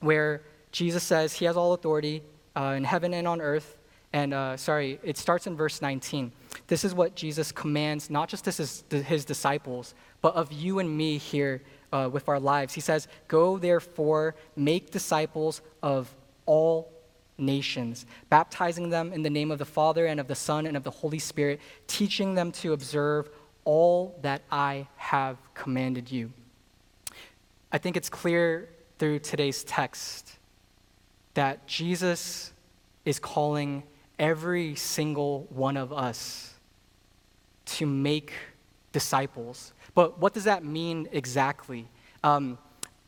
where 0.00 0.42
Jesus 0.72 1.02
says 1.02 1.32
he 1.32 1.46
has 1.46 1.56
all 1.56 1.72
authority 1.72 2.22
uh, 2.54 2.74
in 2.76 2.84
heaven 2.84 3.14
and 3.14 3.26
on 3.26 3.40
earth. 3.40 3.78
And 4.12 4.34
uh, 4.34 4.58
sorry, 4.58 5.00
it 5.02 5.16
starts 5.16 5.46
in 5.46 5.56
verse 5.56 5.80
19. 5.80 6.32
This 6.66 6.84
is 6.84 6.94
what 6.94 7.14
Jesus 7.14 7.50
commands, 7.50 8.10
not 8.10 8.28
just 8.28 8.44
his, 8.44 8.84
his 8.90 9.24
disciples, 9.24 9.94
but 10.20 10.34
of 10.34 10.52
you 10.52 10.78
and 10.78 10.94
me 10.94 11.16
here 11.16 11.62
uh, 11.92 12.10
with 12.12 12.28
our 12.28 12.38
lives. 12.38 12.74
He 12.74 12.82
says, 12.82 13.08
Go 13.26 13.56
therefore, 13.56 14.34
make 14.54 14.90
disciples 14.90 15.62
of 15.82 16.14
all 16.44 16.92
nations, 17.40 18.06
baptizing 18.28 18.90
them 18.90 19.12
in 19.12 19.22
the 19.22 19.30
name 19.30 19.50
of 19.50 19.58
the 19.58 19.64
Father 19.64 20.06
and 20.06 20.20
of 20.20 20.28
the 20.28 20.34
Son 20.34 20.66
and 20.66 20.76
of 20.76 20.84
the 20.84 20.90
Holy 20.90 21.18
Spirit, 21.18 21.60
teaching 21.86 22.34
them 22.34 22.52
to 22.52 22.72
observe 22.72 23.30
all 23.64 24.18
that 24.22 24.42
I 24.50 24.86
have 24.96 25.36
commanded 25.54 26.10
you. 26.10 26.32
I 27.72 27.78
think 27.78 27.96
it's 27.96 28.08
clear 28.08 28.68
through 28.98 29.20
today's 29.20 29.64
text 29.64 30.38
that 31.34 31.66
Jesus 31.66 32.52
is 33.04 33.18
calling 33.18 33.82
every 34.18 34.74
single 34.74 35.46
one 35.50 35.76
of 35.76 35.92
us 35.92 36.54
to 37.64 37.86
make 37.86 38.32
disciples. 38.92 39.72
But 39.94 40.18
what 40.18 40.34
does 40.34 40.44
that 40.44 40.64
mean 40.64 41.08
exactly? 41.12 41.88
Um, 42.22 42.58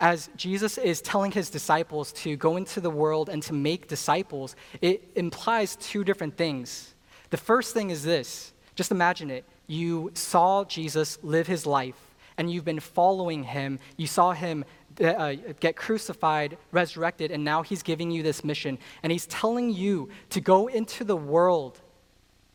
as 0.02 0.28
Jesus 0.34 0.78
is 0.78 1.00
telling 1.00 1.30
his 1.30 1.48
disciples 1.48 2.12
to 2.12 2.36
go 2.36 2.56
into 2.56 2.80
the 2.80 2.90
world 2.90 3.28
and 3.28 3.40
to 3.44 3.52
make 3.52 3.86
disciples, 3.86 4.56
it 4.80 5.08
implies 5.14 5.76
two 5.76 6.02
different 6.02 6.36
things. 6.36 6.92
The 7.30 7.36
first 7.36 7.72
thing 7.72 7.90
is 7.90 8.02
this 8.02 8.52
just 8.74 8.90
imagine 8.90 9.30
it. 9.30 9.44
You 9.68 10.10
saw 10.14 10.64
Jesus 10.64 11.18
live 11.22 11.46
his 11.46 11.66
life, 11.66 12.14
and 12.36 12.50
you've 12.50 12.64
been 12.64 12.80
following 12.80 13.44
him. 13.44 13.78
You 13.96 14.08
saw 14.08 14.32
him 14.32 14.64
uh, 15.00 15.34
get 15.60 15.76
crucified, 15.76 16.58
resurrected, 16.72 17.30
and 17.30 17.44
now 17.44 17.62
he's 17.62 17.84
giving 17.84 18.10
you 18.10 18.24
this 18.24 18.42
mission. 18.42 18.78
And 19.04 19.12
he's 19.12 19.26
telling 19.26 19.70
you 19.70 20.08
to 20.30 20.40
go 20.40 20.66
into 20.66 21.04
the 21.04 21.16
world 21.16 21.80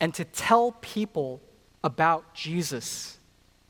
and 0.02 0.14
to 0.16 0.26
tell 0.26 0.74
people 0.74 1.42
about 1.82 2.34
Jesus 2.34 3.18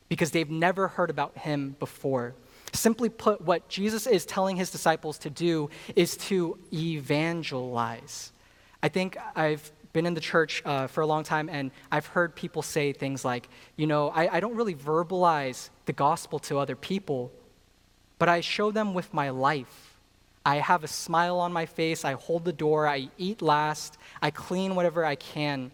because 0.08 0.32
they've 0.32 0.50
never 0.50 0.88
heard 0.88 1.10
about 1.10 1.38
him 1.38 1.76
before. 1.78 2.34
Simply 2.72 3.08
put, 3.08 3.40
what 3.40 3.68
Jesus 3.68 4.06
is 4.06 4.26
telling 4.26 4.56
his 4.56 4.70
disciples 4.70 5.18
to 5.18 5.30
do 5.30 5.70
is 5.96 6.16
to 6.16 6.58
evangelize. 6.72 8.32
I 8.82 8.88
think 8.88 9.16
I've 9.34 9.72
been 9.92 10.06
in 10.06 10.14
the 10.14 10.20
church 10.20 10.62
uh, 10.64 10.86
for 10.86 11.00
a 11.00 11.06
long 11.06 11.24
time 11.24 11.48
and 11.48 11.70
I've 11.90 12.06
heard 12.06 12.34
people 12.34 12.62
say 12.62 12.92
things 12.92 13.24
like, 13.24 13.48
you 13.76 13.86
know, 13.86 14.10
I, 14.10 14.36
I 14.36 14.40
don't 14.40 14.54
really 14.54 14.74
verbalize 14.74 15.70
the 15.86 15.92
gospel 15.92 16.38
to 16.40 16.58
other 16.58 16.76
people, 16.76 17.32
but 18.18 18.28
I 18.28 18.40
show 18.40 18.70
them 18.70 18.94
with 18.94 19.12
my 19.12 19.30
life. 19.30 19.96
I 20.44 20.56
have 20.56 20.84
a 20.84 20.88
smile 20.88 21.38
on 21.38 21.52
my 21.52 21.66
face, 21.66 22.04
I 22.04 22.12
hold 22.12 22.44
the 22.44 22.52
door, 22.52 22.86
I 22.86 23.08
eat 23.18 23.42
last, 23.42 23.98
I 24.22 24.30
clean 24.30 24.74
whatever 24.74 25.04
I 25.04 25.14
can. 25.14 25.72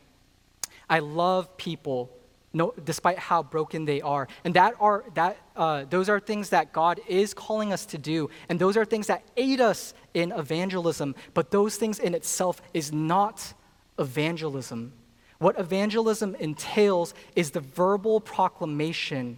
I 0.89 0.99
love 1.01 1.57
people 1.57 2.11
no, 2.55 2.73
despite 2.85 3.19
how 3.19 3.43
broken 3.43 3.85
they 3.85 4.01
are. 4.01 4.29
And 4.45 4.55
that 4.55 4.75
are, 4.81 5.05
that, 5.15 5.37
uh, 5.57 5.85
those 5.91 6.09
are 6.09 6.21
things 6.21 6.51
that 6.51 6.73
God 6.73 7.01
is 7.09 7.35
calling 7.35 7.73
us 7.73 7.85
to 7.87 7.99
do. 7.99 8.31
And 8.49 8.59
those 8.59 8.77
are 8.77 8.85
things 8.85 9.09
that 9.09 9.25
aid 9.37 9.61
us 9.61 9.93
in 10.15 10.33
evangelism. 10.33 11.17
But 11.35 11.51
those 11.51 11.77
things 11.77 11.99
in 11.99 12.15
itself 12.15 12.63
is 12.73 12.93
not 12.93 13.53
evangelism. 13.99 14.93
What 15.39 15.59
evangelism 15.59 16.37
entails 16.37 17.13
is 17.35 17.51
the 17.51 17.61
verbal 17.61 18.21
proclamation 18.21 19.37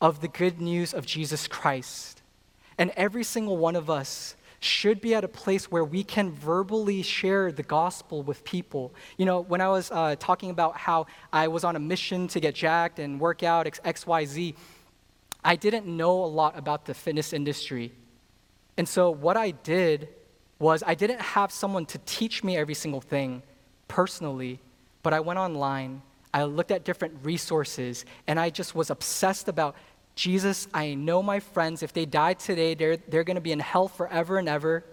of 0.00 0.20
the 0.20 0.28
good 0.28 0.60
news 0.60 0.94
of 0.94 1.06
Jesus 1.06 1.46
Christ. 1.46 2.22
And 2.78 2.90
every 2.96 3.24
single 3.24 3.58
one 3.58 3.76
of 3.76 3.90
us 3.90 4.34
should 4.64 5.00
be 5.00 5.14
at 5.14 5.24
a 5.24 5.28
place 5.28 5.70
where 5.70 5.84
we 5.84 6.04
can 6.04 6.30
verbally 6.30 7.02
share 7.02 7.50
the 7.50 7.62
gospel 7.62 8.22
with 8.22 8.44
people. 8.44 8.94
You 9.16 9.26
know, 9.26 9.40
when 9.40 9.60
I 9.60 9.68
was 9.68 9.90
uh, 9.90 10.16
talking 10.18 10.50
about 10.50 10.76
how 10.76 11.06
I 11.32 11.48
was 11.48 11.64
on 11.64 11.74
a 11.74 11.80
mission 11.80 12.28
to 12.28 12.40
get 12.40 12.54
jacked 12.54 12.98
and 12.98 13.18
work 13.18 13.42
out 13.42 13.66
XYZ, 13.66 14.54
I 15.44 15.56
didn't 15.56 15.86
know 15.86 16.24
a 16.24 16.26
lot 16.26 16.56
about 16.56 16.84
the 16.84 16.94
fitness 16.94 17.32
industry. 17.32 17.92
And 18.76 18.88
so 18.88 19.10
what 19.10 19.36
I 19.36 19.50
did 19.50 20.08
was 20.58 20.84
I 20.86 20.94
didn't 20.94 21.20
have 21.20 21.50
someone 21.50 21.86
to 21.86 21.98
teach 22.06 22.44
me 22.44 22.56
every 22.56 22.74
single 22.74 23.00
thing 23.00 23.42
personally, 23.88 24.60
but 25.02 25.12
I 25.12 25.20
went 25.20 25.38
online, 25.38 26.02
I 26.32 26.44
looked 26.44 26.70
at 26.70 26.84
different 26.84 27.14
resources, 27.24 28.04
and 28.28 28.38
I 28.38 28.48
just 28.50 28.74
was 28.74 28.90
obsessed 28.90 29.48
about 29.48 29.74
Jesus, 30.14 30.68
I 30.74 30.94
know 30.94 31.22
my 31.22 31.40
friends, 31.40 31.82
if 31.82 31.92
they 31.92 32.04
die 32.04 32.34
today, 32.34 32.74
they're, 32.74 32.96
they're 32.96 33.24
going 33.24 33.36
to 33.36 33.40
be 33.40 33.52
in 33.52 33.60
hell 33.60 33.88
forever 33.88 34.38
and 34.38 34.48
ever. 34.48 34.84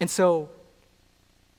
And 0.00 0.08
so 0.08 0.48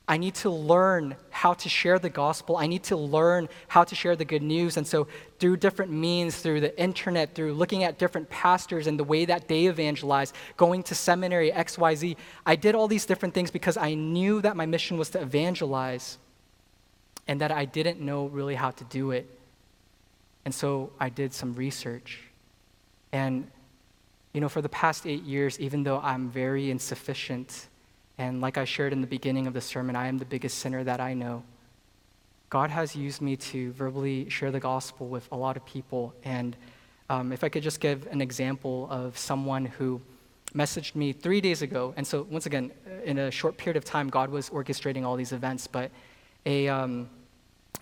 I 0.08 0.16
need 0.16 0.34
to 0.36 0.50
learn 0.50 1.16
how 1.30 1.54
to 1.54 1.68
share 1.68 1.98
the 1.98 2.10
gospel. 2.10 2.56
I 2.56 2.66
need 2.66 2.82
to 2.84 2.96
learn 2.96 3.48
how 3.68 3.84
to 3.84 3.94
share 3.94 4.16
the 4.16 4.24
good 4.24 4.42
news. 4.42 4.76
And 4.76 4.86
so, 4.86 5.06
through 5.38 5.58
different 5.58 5.92
means, 5.92 6.36
through 6.36 6.60
the 6.60 6.78
internet, 6.80 7.34
through 7.34 7.54
looking 7.54 7.84
at 7.84 7.98
different 7.98 8.28
pastors 8.28 8.86
and 8.86 8.98
the 8.98 9.04
way 9.04 9.24
that 9.24 9.48
they 9.48 9.66
evangelize, 9.66 10.32
going 10.56 10.82
to 10.84 10.94
seminary, 10.94 11.50
XYZ, 11.52 12.16
I 12.44 12.56
did 12.56 12.74
all 12.74 12.88
these 12.88 13.06
different 13.06 13.32
things 13.32 13.50
because 13.50 13.76
I 13.76 13.94
knew 13.94 14.40
that 14.42 14.56
my 14.56 14.66
mission 14.66 14.98
was 14.98 15.10
to 15.10 15.22
evangelize 15.22 16.18
and 17.28 17.40
that 17.40 17.52
I 17.52 17.64
didn't 17.64 18.00
know 18.00 18.26
really 18.26 18.56
how 18.56 18.72
to 18.72 18.84
do 18.84 19.12
it. 19.12 19.26
And 20.44 20.52
so, 20.52 20.90
I 20.98 21.10
did 21.10 21.32
some 21.32 21.54
research. 21.54 22.20
And, 23.12 23.46
you 24.32 24.40
know, 24.40 24.48
for 24.48 24.62
the 24.62 24.68
past 24.68 25.06
eight 25.06 25.22
years, 25.22 25.60
even 25.60 25.82
though 25.82 26.00
I'm 26.00 26.30
very 26.30 26.70
insufficient, 26.70 27.68
and 28.18 28.40
like 28.40 28.58
I 28.58 28.64
shared 28.64 28.92
in 28.92 29.00
the 29.00 29.06
beginning 29.06 29.46
of 29.46 29.54
the 29.54 29.60
sermon, 29.60 29.96
I 29.96 30.06
am 30.08 30.18
the 30.18 30.24
biggest 30.24 30.58
sinner 30.58 30.82
that 30.84 31.00
I 31.00 31.14
know. 31.14 31.42
God 32.50 32.70
has 32.70 32.94
used 32.94 33.22
me 33.22 33.36
to 33.36 33.72
verbally 33.72 34.28
share 34.28 34.50
the 34.50 34.60
gospel 34.60 35.08
with 35.08 35.26
a 35.32 35.36
lot 35.36 35.56
of 35.56 35.64
people. 35.64 36.12
And 36.24 36.56
um, 37.08 37.32
if 37.32 37.44
I 37.44 37.48
could 37.48 37.62
just 37.62 37.80
give 37.80 38.06
an 38.10 38.20
example 38.20 38.88
of 38.90 39.16
someone 39.16 39.66
who 39.66 40.00
messaged 40.54 40.94
me 40.94 41.12
three 41.12 41.40
days 41.40 41.62
ago. 41.62 41.94
And 41.96 42.06
so, 42.06 42.26
once 42.30 42.46
again, 42.46 42.70
in 43.04 43.18
a 43.18 43.30
short 43.30 43.56
period 43.56 43.76
of 43.76 43.84
time, 43.84 44.08
God 44.08 44.30
was 44.30 44.50
orchestrating 44.50 45.04
all 45.04 45.16
these 45.16 45.32
events. 45.32 45.66
But 45.66 45.90
a, 46.46 46.68
um, 46.68 47.08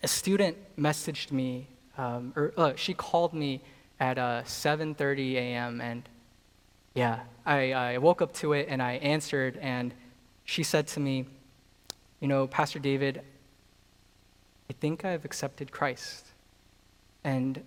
a 0.03 0.09
student 0.09 0.57
messaged 0.79 1.33
me, 1.33 1.67
um, 1.99 2.33
or 2.37 2.53
uh, 2.57 2.73
she 2.77 2.95
called 2.95 3.35
me 3.35 3.61
at 4.01 4.19
uh, 4.19 4.43
7:30 4.45 5.35
a.m. 5.35 5.81
and 5.81 6.09
yeah, 6.95 7.21
I, 7.47 7.73
I 7.73 7.99
woke 7.99 8.21
up 8.21 8.33
to 8.35 8.55
it 8.55 8.67
and 8.69 8.83
I 8.83 8.95
answered 8.95 9.57
and 9.59 9.95
she 10.45 10.65
said 10.65 10.89
to 10.89 11.01
me, 11.01 11.27
you 12.19 12.27
know, 12.27 12.49
Pastor 12.49 12.81
David, 12.81 13.23
I 14.69 14.73
think 14.73 15.05
I've 15.05 15.25
accepted 15.25 15.71
Christ. 15.71 16.27
And 17.23 17.63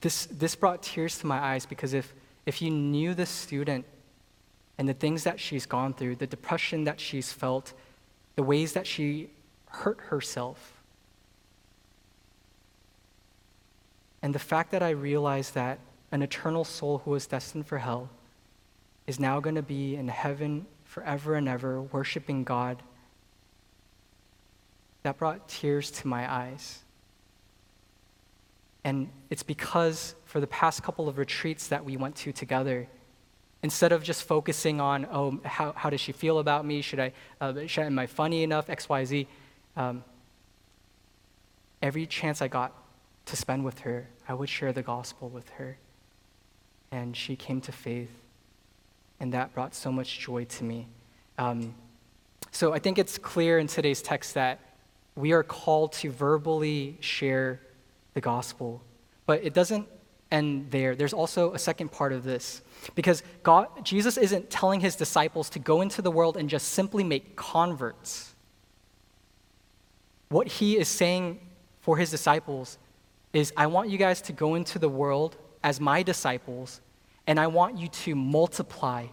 this, 0.00 0.26
this 0.26 0.54
brought 0.54 0.82
tears 0.82 1.18
to 1.20 1.26
my 1.26 1.38
eyes 1.38 1.64
because 1.64 1.94
if, 1.94 2.12
if 2.44 2.60
you 2.60 2.70
knew 2.70 3.14
this 3.14 3.30
student 3.30 3.86
and 4.76 4.86
the 4.88 4.94
things 4.94 5.24
that 5.24 5.40
she's 5.40 5.64
gone 5.64 5.94
through, 5.94 6.16
the 6.16 6.26
depression 6.26 6.84
that 6.84 7.00
she's 7.00 7.32
felt, 7.32 7.72
the 8.36 8.42
ways 8.42 8.74
that 8.74 8.86
she 8.86 9.30
hurt 9.66 9.98
herself, 10.00 10.73
And 14.24 14.34
the 14.34 14.38
fact 14.38 14.70
that 14.70 14.82
I 14.82 14.88
realized 14.88 15.52
that 15.52 15.80
an 16.10 16.22
eternal 16.22 16.64
soul 16.64 17.02
who 17.04 17.10
was 17.10 17.26
destined 17.26 17.66
for 17.66 17.76
hell 17.76 18.08
is 19.06 19.20
now 19.20 19.38
going 19.38 19.56
to 19.56 19.62
be 19.62 19.96
in 19.96 20.08
heaven 20.08 20.64
forever 20.84 21.34
and 21.34 21.46
ever, 21.46 21.82
worshiping 21.82 22.42
God, 22.42 22.82
that 25.02 25.18
brought 25.18 25.46
tears 25.46 25.90
to 25.90 26.08
my 26.08 26.32
eyes. 26.32 26.78
And 28.82 29.10
it's 29.28 29.42
because 29.42 30.14
for 30.24 30.40
the 30.40 30.46
past 30.46 30.82
couple 30.82 31.06
of 31.06 31.18
retreats 31.18 31.68
that 31.68 31.84
we 31.84 31.98
went 31.98 32.16
to 32.16 32.32
together, 32.32 32.88
instead 33.62 33.92
of 33.92 34.02
just 34.02 34.22
focusing 34.22 34.80
on, 34.80 35.06
oh, 35.12 35.38
how, 35.44 35.72
how 35.72 35.90
does 35.90 36.00
she 36.00 36.12
feel 36.12 36.38
about 36.38 36.64
me? 36.64 36.80
Should 36.80 36.98
I, 36.98 37.12
uh, 37.42 37.66
should, 37.66 37.84
am 37.84 37.98
I 37.98 38.06
funny 38.06 38.42
enough? 38.42 38.70
X, 38.70 38.88
Y, 38.88 39.04
Z. 39.04 39.28
Um, 39.76 40.02
every 41.82 42.06
chance 42.06 42.40
I 42.40 42.48
got 42.48 42.72
to 43.26 43.36
spend 43.36 43.66
with 43.66 43.80
her, 43.80 44.08
I 44.28 44.34
would 44.34 44.48
share 44.48 44.72
the 44.72 44.82
gospel 44.82 45.28
with 45.28 45.48
her. 45.50 45.76
And 46.90 47.16
she 47.16 47.36
came 47.36 47.60
to 47.62 47.72
faith, 47.72 48.10
and 49.18 49.32
that 49.32 49.52
brought 49.52 49.74
so 49.74 49.90
much 49.90 50.18
joy 50.20 50.44
to 50.44 50.64
me. 50.64 50.86
Um, 51.38 51.74
so 52.52 52.72
I 52.72 52.78
think 52.78 52.98
it's 52.98 53.18
clear 53.18 53.58
in 53.58 53.66
today's 53.66 54.00
text 54.00 54.34
that 54.34 54.60
we 55.16 55.32
are 55.32 55.42
called 55.42 55.92
to 55.94 56.10
verbally 56.10 56.96
share 57.00 57.60
the 58.14 58.20
gospel. 58.20 58.80
But 59.26 59.42
it 59.42 59.54
doesn't 59.54 59.88
end 60.30 60.70
there. 60.70 60.94
There's 60.94 61.12
also 61.12 61.52
a 61.54 61.58
second 61.58 61.90
part 61.90 62.12
of 62.12 62.24
this. 62.24 62.62
Because 62.94 63.22
God, 63.42 63.68
Jesus 63.84 64.16
isn't 64.16 64.50
telling 64.50 64.80
his 64.80 64.96
disciples 64.96 65.50
to 65.50 65.58
go 65.58 65.80
into 65.80 66.02
the 66.02 66.10
world 66.10 66.36
and 66.36 66.48
just 66.48 66.68
simply 66.68 67.04
make 67.04 67.36
converts. 67.36 68.34
What 70.28 70.48
he 70.48 70.76
is 70.76 70.88
saying 70.88 71.40
for 71.80 71.96
his 71.96 72.10
disciples 72.10 72.78
is 73.34 73.52
I 73.56 73.66
want 73.66 73.90
you 73.90 73.98
guys 73.98 74.22
to 74.22 74.32
go 74.32 74.54
into 74.54 74.78
the 74.78 74.88
world 74.88 75.36
as 75.62 75.80
my 75.80 76.02
disciples, 76.02 76.80
and 77.26 77.38
I 77.38 77.48
want 77.48 77.76
you 77.76 77.88
to 77.88 78.14
multiply. 78.14 79.06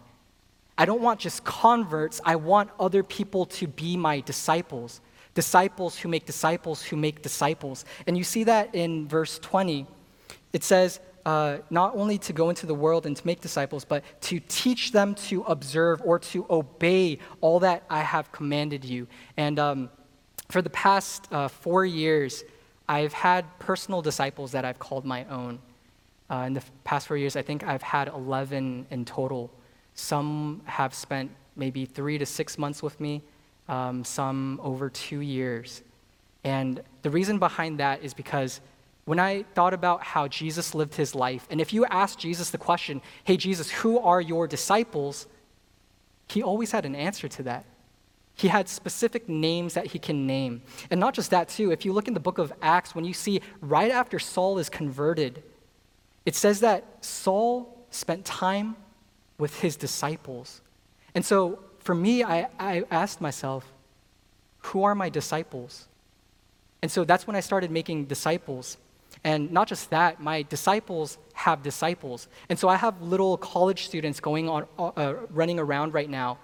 I 0.78 0.84
don't 0.86 1.02
want 1.02 1.20
just 1.20 1.44
converts, 1.44 2.20
I 2.24 2.36
want 2.36 2.70
other 2.80 3.02
people 3.02 3.44
to 3.46 3.66
be 3.66 3.96
my 3.96 4.20
disciples. 4.20 5.00
Disciples 5.34 5.98
who 5.98 6.08
make 6.08 6.24
disciples 6.24 6.82
who 6.82 6.96
make 6.96 7.22
disciples. 7.22 7.84
And 8.06 8.16
you 8.16 8.24
see 8.24 8.44
that 8.44 8.74
in 8.74 9.08
verse 9.08 9.38
20. 9.38 9.86
It 10.52 10.62
says, 10.62 11.00
uh, 11.24 11.58
not 11.70 11.94
only 11.94 12.18
to 12.18 12.32
go 12.32 12.50
into 12.50 12.66
the 12.66 12.74
world 12.74 13.06
and 13.06 13.16
to 13.16 13.26
make 13.26 13.40
disciples, 13.40 13.84
but 13.84 14.04
to 14.22 14.40
teach 14.40 14.92
them 14.92 15.14
to 15.14 15.42
observe 15.42 16.02
or 16.04 16.18
to 16.18 16.44
obey 16.50 17.18
all 17.40 17.60
that 17.60 17.84
I 17.88 18.00
have 18.00 18.32
commanded 18.32 18.84
you. 18.84 19.06
And 19.36 19.58
um, 19.58 19.90
for 20.48 20.62
the 20.62 20.70
past 20.70 21.32
uh, 21.32 21.48
four 21.48 21.86
years, 21.86 22.44
I've 22.92 23.14
had 23.14 23.58
personal 23.58 24.02
disciples 24.02 24.52
that 24.52 24.66
I've 24.66 24.78
called 24.78 25.06
my 25.06 25.24
own. 25.24 25.60
Uh, 26.28 26.44
in 26.46 26.52
the 26.52 26.62
past 26.84 27.06
four 27.06 27.16
years, 27.16 27.36
I 27.36 27.42
think 27.42 27.64
I've 27.64 27.80
had 27.80 28.08
11 28.08 28.86
in 28.90 29.06
total. 29.06 29.50
Some 29.94 30.60
have 30.66 30.92
spent 30.92 31.30
maybe 31.56 31.86
three 31.86 32.18
to 32.18 32.26
six 32.26 32.58
months 32.58 32.82
with 32.82 33.00
me, 33.00 33.22
um, 33.66 34.04
some 34.04 34.60
over 34.62 34.90
two 34.90 35.20
years. 35.20 35.80
And 36.44 36.82
the 37.00 37.08
reason 37.08 37.38
behind 37.38 37.80
that 37.80 38.02
is 38.02 38.12
because 38.12 38.60
when 39.06 39.18
I 39.18 39.44
thought 39.54 39.72
about 39.72 40.02
how 40.02 40.28
Jesus 40.28 40.74
lived 40.74 40.94
his 40.94 41.14
life, 41.14 41.46
and 41.48 41.62
if 41.62 41.72
you 41.72 41.86
ask 41.86 42.18
Jesus 42.18 42.50
the 42.50 42.58
question, 42.58 43.00
hey, 43.24 43.38
Jesus, 43.38 43.70
who 43.70 44.00
are 44.00 44.20
your 44.20 44.46
disciples? 44.46 45.26
He 46.28 46.42
always 46.42 46.70
had 46.72 46.84
an 46.84 46.94
answer 46.94 47.26
to 47.26 47.42
that. 47.44 47.64
He 48.34 48.48
had 48.48 48.68
specific 48.68 49.28
names 49.28 49.74
that 49.74 49.88
he 49.88 49.98
can 49.98 50.26
name. 50.26 50.62
And 50.90 50.98
not 50.98 51.14
just 51.14 51.30
that, 51.30 51.48
too. 51.48 51.70
If 51.70 51.84
you 51.84 51.92
look 51.92 52.08
in 52.08 52.14
the 52.14 52.20
book 52.20 52.38
of 52.38 52.52
Acts, 52.62 52.94
when 52.94 53.04
you 53.04 53.12
see 53.12 53.40
right 53.60 53.90
after 53.90 54.18
Saul 54.18 54.58
is 54.58 54.68
converted, 54.68 55.42
it 56.24 56.34
says 56.34 56.60
that 56.60 57.04
Saul 57.04 57.86
spent 57.90 58.24
time 58.24 58.76
with 59.38 59.60
his 59.60 59.76
disciples. 59.76 60.60
And 61.14 61.24
so 61.24 61.58
for 61.78 61.94
me, 61.94 62.24
I, 62.24 62.48
I 62.58 62.84
asked 62.90 63.20
myself, 63.20 63.70
who 64.58 64.84
are 64.84 64.94
my 64.94 65.08
disciples? 65.08 65.86
And 66.80 66.90
so 66.90 67.04
that's 67.04 67.26
when 67.26 67.36
I 67.36 67.40
started 67.40 67.70
making 67.70 68.06
disciples. 68.06 68.78
And 69.24 69.52
not 69.52 69.68
just 69.68 69.90
that, 69.90 70.20
my 70.20 70.42
disciples 70.42 71.18
have 71.34 71.62
disciples. 71.62 72.28
And 72.48 72.58
so 72.58 72.68
I 72.68 72.76
have 72.76 73.02
little 73.02 73.36
college 73.36 73.84
students 73.84 74.20
going 74.20 74.48
on, 74.48 74.66
uh, 74.78 75.14
running 75.30 75.58
around 75.58 75.92
right 75.92 76.08
now 76.08 76.38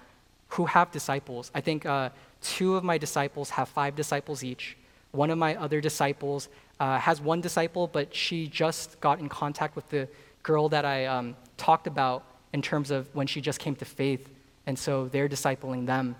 who 0.48 0.66
have 0.66 0.90
disciples. 0.90 1.50
I 1.54 1.60
think 1.60 1.86
uh, 1.86 2.10
two 2.42 2.76
of 2.76 2.84
my 2.84 2.98
disciples 2.98 3.50
have 3.50 3.68
five 3.68 3.94
disciples 3.94 4.42
each. 4.42 4.76
One 5.12 5.30
of 5.30 5.38
my 5.38 5.56
other 5.56 5.80
disciples 5.80 6.48
uh, 6.80 6.98
has 6.98 7.20
one 7.20 7.40
disciple, 7.40 7.86
but 7.86 8.14
she 8.14 8.46
just 8.46 9.00
got 9.00 9.20
in 9.20 9.28
contact 9.28 9.76
with 9.76 9.88
the 9.88 10.08
girl 10.42 10.68
that 10.68 10.84
I 10.84 11.06
um, 11.06 11.36
talked 11.56 11.86
about 11.86 12.24
in 12.52 12.62
terms 12.62 12.90
of 12.90 13.08
when 13.14 13.26
she 13.26 13.40
just 13.40 13.58
came 13.58 13.74
to 13.76 13.84
faith. 13.84 14.28
And 14.66 14.78
so 14.78 15.08
they're 15.08 15.28
discipling 15.28 15.86
them. 15.86 16.16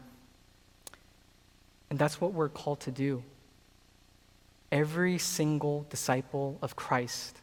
And 1.90 1.98
that's 1.98 2.20
what 2.20 2.32
we're 2.32 2.48
called 2.48 2.80
to 2.80 2.90
do. 2.90 3.22
Every 4.70 5.18
single 5.18 5.86
disciple 5.88 6.58
of 6.60 6.76
Christ, 6.76 7.38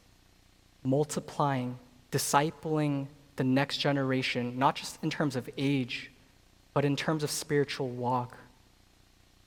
multiplying, 0.84 1.80
discipling 2.12 3.08
the 3.36 3.44
next 3.44 3.77
generation, 3.77 4.60
not 4.60 4.75
just 4.75 5.00
in 5.04 5.10
terms 5.10 5.36
of 5.36 5.50
age, 5.58 6.12
but 6.75 6.86
in 6.86 6.96
terms 6.96 7.24
of 7.24 7.32
spiritual 7.32 7.89
walk, 7.89 8.38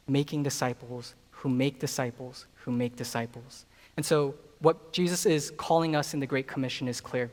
making 0.09 0.43
disciples 0.43 1.15
who 1.31 1.49
make 1.49 1.79
disciples 1.79 2.47
who 2.55 2.73
make 2.73 2.97
disciples. 2.97 3.65
And 3.97 4.05
so, 4.05 4.35
what 4.59 4.93
Jesus 4.93 5.25
is 5.25 5.53
calling 5.57 5.95
us 5.95 6.15
in 6.15 6.21
the 6.21 6.27
Great 6.27 6.49
Commission 6.49 6.89
is 6.89 7.01
clear 7.01 7.31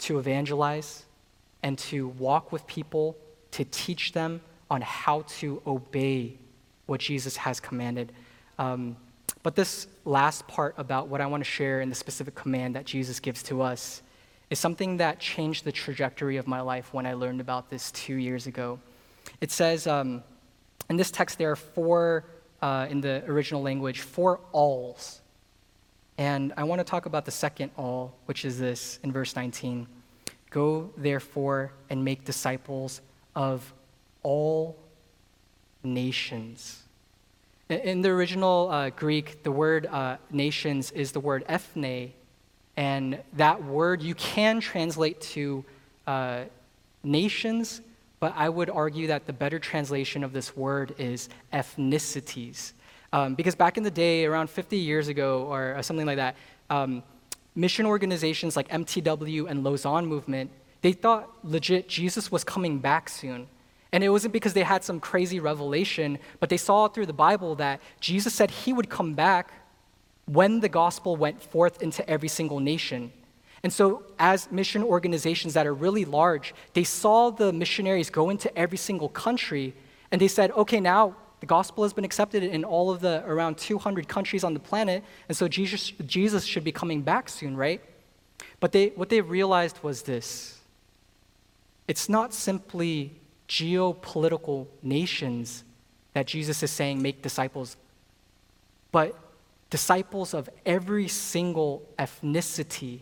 to 0.00 0.18
evangelize 0.18 1.04
and 1.62 1.78
to 1.78 2.08
walk 2.08 2.52
with 2.52 2.66
people, 2.66 3.16
to 3.52 3.64
teach 3.64 4.12
them 4.12 4.40
on 4.70 4.80
how 4.80 5.22
to 5.38 5.62
obey 5.66 6.36
what 6.86 7.00
Jesus 7.00 7.36
has 7.36 7.60
commanded. 7.60 8.12
Um, 8.58 8.96
but 9.42 9.54
this 9.54 9.86
last 10.04 10.46
part 10.48 10.74
about 10.78 11.08
what 11.08 11.20
I 11.20 11.26
want 11.26 11.44
to 11.44 11.50
share 11.50 11.80
in 11.80 11.88
the 11.90 11.94
specific 11.94 12.34
command 12.34 12.74
that 12.74 12.86
Jesus 12.86 13.20
gives 13.20 13.42
to 13.44 13.62
us 13.62 14.02
is 14.50 14.58
something 14.58 14.96
that 14.96 15.20
changed 15.20 15.64
the 15.64 15.72
trajectory 15.72 16.38
of 16.38 16.46
my 16.46 16.60
life 16.60 16.92
when 16.92 17.06
I 17.06 17.14
learned 17.14 17.40
about 17.40 17.70
this 17.70 17.90
two 17.92 18.16
years 18.16 18.46
ago. 18.46 18.80
It 19.40 19.50
says 19.50 19.86
um, 19.86 20.22
in 20.88 20.96
this 20.96 21.10
text, 21.10 21.38
there 21.38 21.50
are 21.50 21.56
four, 21.56 22.24
uh, 22.60 22.86
in 22.90 23.00
the 23.00 23.24
original 23.26 23.62
language, 23.62 24.00
four 24.00 24.40
alls. 24.52 25.20
And 26.18 26.52
I 26.56 26.64
want 26.64 26.80
to 26.80 26.84
talk 26.84 27.06
about 27.06 27.24
the 27.24 27.30
second 27.30 27.70
all, 27.76 28.14
which 28.26 28.44
is 28.44 28.58
this 28.58 28.98
in 29.02 29.12
verse 29.12 29.34
19 29.34 29.86
Go 30.50 30.90
therefore 30.96 31.72
and 31.90 32.04
make 32.04 32.24
disciples 32.24 33.00
of 33.34 33.72
all 34.22 34.76
nations. 35.82 36.84
In 37.68 38.02
the 38.02 38.10
original 38.10 38.68
uh, 38.70 38.90
Greek, 38.90 39.42
the 39.42 39.50
word 39.50 39.86
uh, 39.86 40.18
nations 40.30 40.92
is 40.92 41.10
the 41.10 41.18
word 41.18 41.44
ethne, 41.48 42.12
and 42.76 43.18
that 43.32 43.64
word 43.64 44.00
you 44.02 44.14
can 44.14 44.60
translate 44.60 45.20
to 45.22 45.64
uh, 46.06 46.44
nations, 47.02 47.80
but 48.20 48.32
I 48.36 48.48
would 48.48 48.70
argue 48.70 49.08
that 49.08 49.26
the 49.26 49.32
better 49.32 49.58
translation 49.58 50.24
of 50.24 50.32
this 50.32 50.56
word 50.56 50.94
is 50.98 51.28
ethnicities. 51.52 52.72
Um, 53.12 53.34
because 53.34 53.54
back 53.54 53.76
in 53.76 53.82
the 53.82 53.90
day, 53.90 54.24
around 54.24 54.50
50 54.50 54.76
years 54.76 55.08
ago 55.08 55.44
or 55.44 55.80
something 55.82 56.06
like 56.06 56.16
that, 56.16 56.36
um, 56.70 57.02
mission 57.54 57.86
organizations 57.86 58.56
like 58.56 58.68
MTW 58.68 59.48
and 59.48 59.62
Lausanne 59.62 60.06
Movement, 60.06 60.50
they 60.82 60.92
thought 60.92 61.30
legit 61.44 61.88
Jesus 61.88 62.32
was 62.32 62.44
coming 62.44 62.78
back 62.78 63.08
soon. 63.08 63.46
And 63.92 64.02
it 64.02 64.08
wasn't 64.08 64.32
because 64.32 64.54
they 64.54 64.64
had 64.64 64.82
some 64.82 64.98
crazy 64.98 65.38
revelation, 65.38 66.18
but 66.40 66.48
they 66.48 66.56
saw 66.56 66.88
through 66.88 67.06
the 67.06 67.12
Bible 67.12 67.54
that 67.56 67.80
Jesus 68.00 68.34
said 68.34 68.50
he 68.50 68.72
would 68.72 68.90
come 68.90 69.14
back 69.14 69.52
when 70.26 70.58
the 70.60 70.68
gospel 70.68 71.14
went 71.14 71.40
forth 71.40 71.80
into 71.80 72.08
every 72.10 72.28
single 72.28 72.58
nation. 72.58 73.12
And 73.64 73.72
so, 73.72 74.02
as 74.18 74.52
mission 74.52 74.82
organizations 74.82 75.54
that 75.54 75.66
are 75.66 75.72
really 75.72 76.04
large, 76.04 76.54
they 76.74 76.84
saw 76.84 77.30
the 77.30 77.50
missionaries 77.50 78.10
go 78.10 78.28
into 78.28 78.56
every 78.56 78.76
single 78.76 79.08
country 79.08 79.74
and 80.12 80.20
they 80.20 80.28
said, 80.28 80.50
okay, 80.52 80.80
now 80.80 81.16
the 81.40 81.46
gospel 81.46 81.82
has 81.82 81.94
been 81.94 82.04
accepted 82.04 82.42
in 82.42 82.62
all 82.62 82.90
of 82.90 83.00
the 83.00 83.24
around 83.26 83.56
200 83.56 84.06
countries 84.06 84.44
on 84.44 84.52
the 84.52 84.60
planet, 84.60 85.02
and 85.28 85.36
so 85.36 85.48
Jesus, 85.48 85.92
Jesus 86.06 86.44
should 86.44 86.62
be 86.62 86.72
coming 86.72 87.00
back 87.00 87.28
soon, 87.30 87.56
right? 87.56 87.80
But 88.60 88.72
they, 88.72 88.88
what 88.88 89.08
they 89.08 89.22
realized 89.22 89.82
was 89.82 90.02
this 90.02 90.60
it's 91.88 92.08
not 92.08 92.34
simply 92.34 93.12
geopolitical 93.48 94.66
nations 94.82 95.64
that 96.12 96.26
Jesus 96.26 96.62
is 96.62 96.70
saying 96.70 97.00
make 97.00 97.22
disciples, 97.22 97.78
but 98.92 99.18
disciples 99.70 100.34
of 100.34 100.50
every 100.66 101.08
single 101.08 101.82
ethnicity 101.98 103.00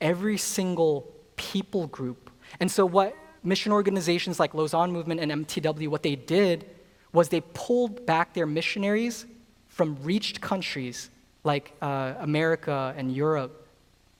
every 0.00 0.36
single 0.36 1.12
people 1.36 1.86
group. 1.88 2.30
And 2.60 2.70
so, 2.70 2.86
what 2.86 3.16
mission 3.42 3.72
organizations 3.72 4.40
like 4.40 4.54
Lausanne 4.54 4.92
Movement 4.92 5.20
and 5.20 5.46
MTW, 5.46 5.88
what 5.88 6.02
they 6.02 6.16
did 6.16 6.66
was 7.12 7.28
they 7.28 7.40
pulled 7.54 8.04
back 8.04 8.34
their 8.34 8.46
missionaries 8.46 9.26
from 9.68 9.96
reached 10.02 10.40
countries 10.40 11.10
like 11.44 11.74
uh, 11.80 12.14
America 12.18 12.92
and 12.96 13.14
Europe, 13.14 13.68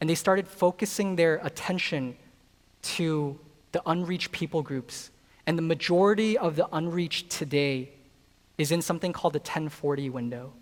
and 0.00 0.08
they 0.08 0.14
started 0.14 0.46
focusing 0.46 1.16
their 1.16 1.40
attention 1.42 2.16
to 2.82 3.38
the 3.72 3.82
unreached 3.86 4.30
people 4.32 4.62
groups. 4.62 5.10
And 5.46 5.58
the 5.58 5.62
majority 5.62 6.38
of 6.38 6.56
the 6.56 6.68
unreached 6.72 7.30
today 7.30 7.90
is 8.58 8.72
in 8.72 8.80
something 8.80 9.12
called 9.12 9.34
the 9.34 9.38
1040 9.38 10.10
window. 10.10 10.52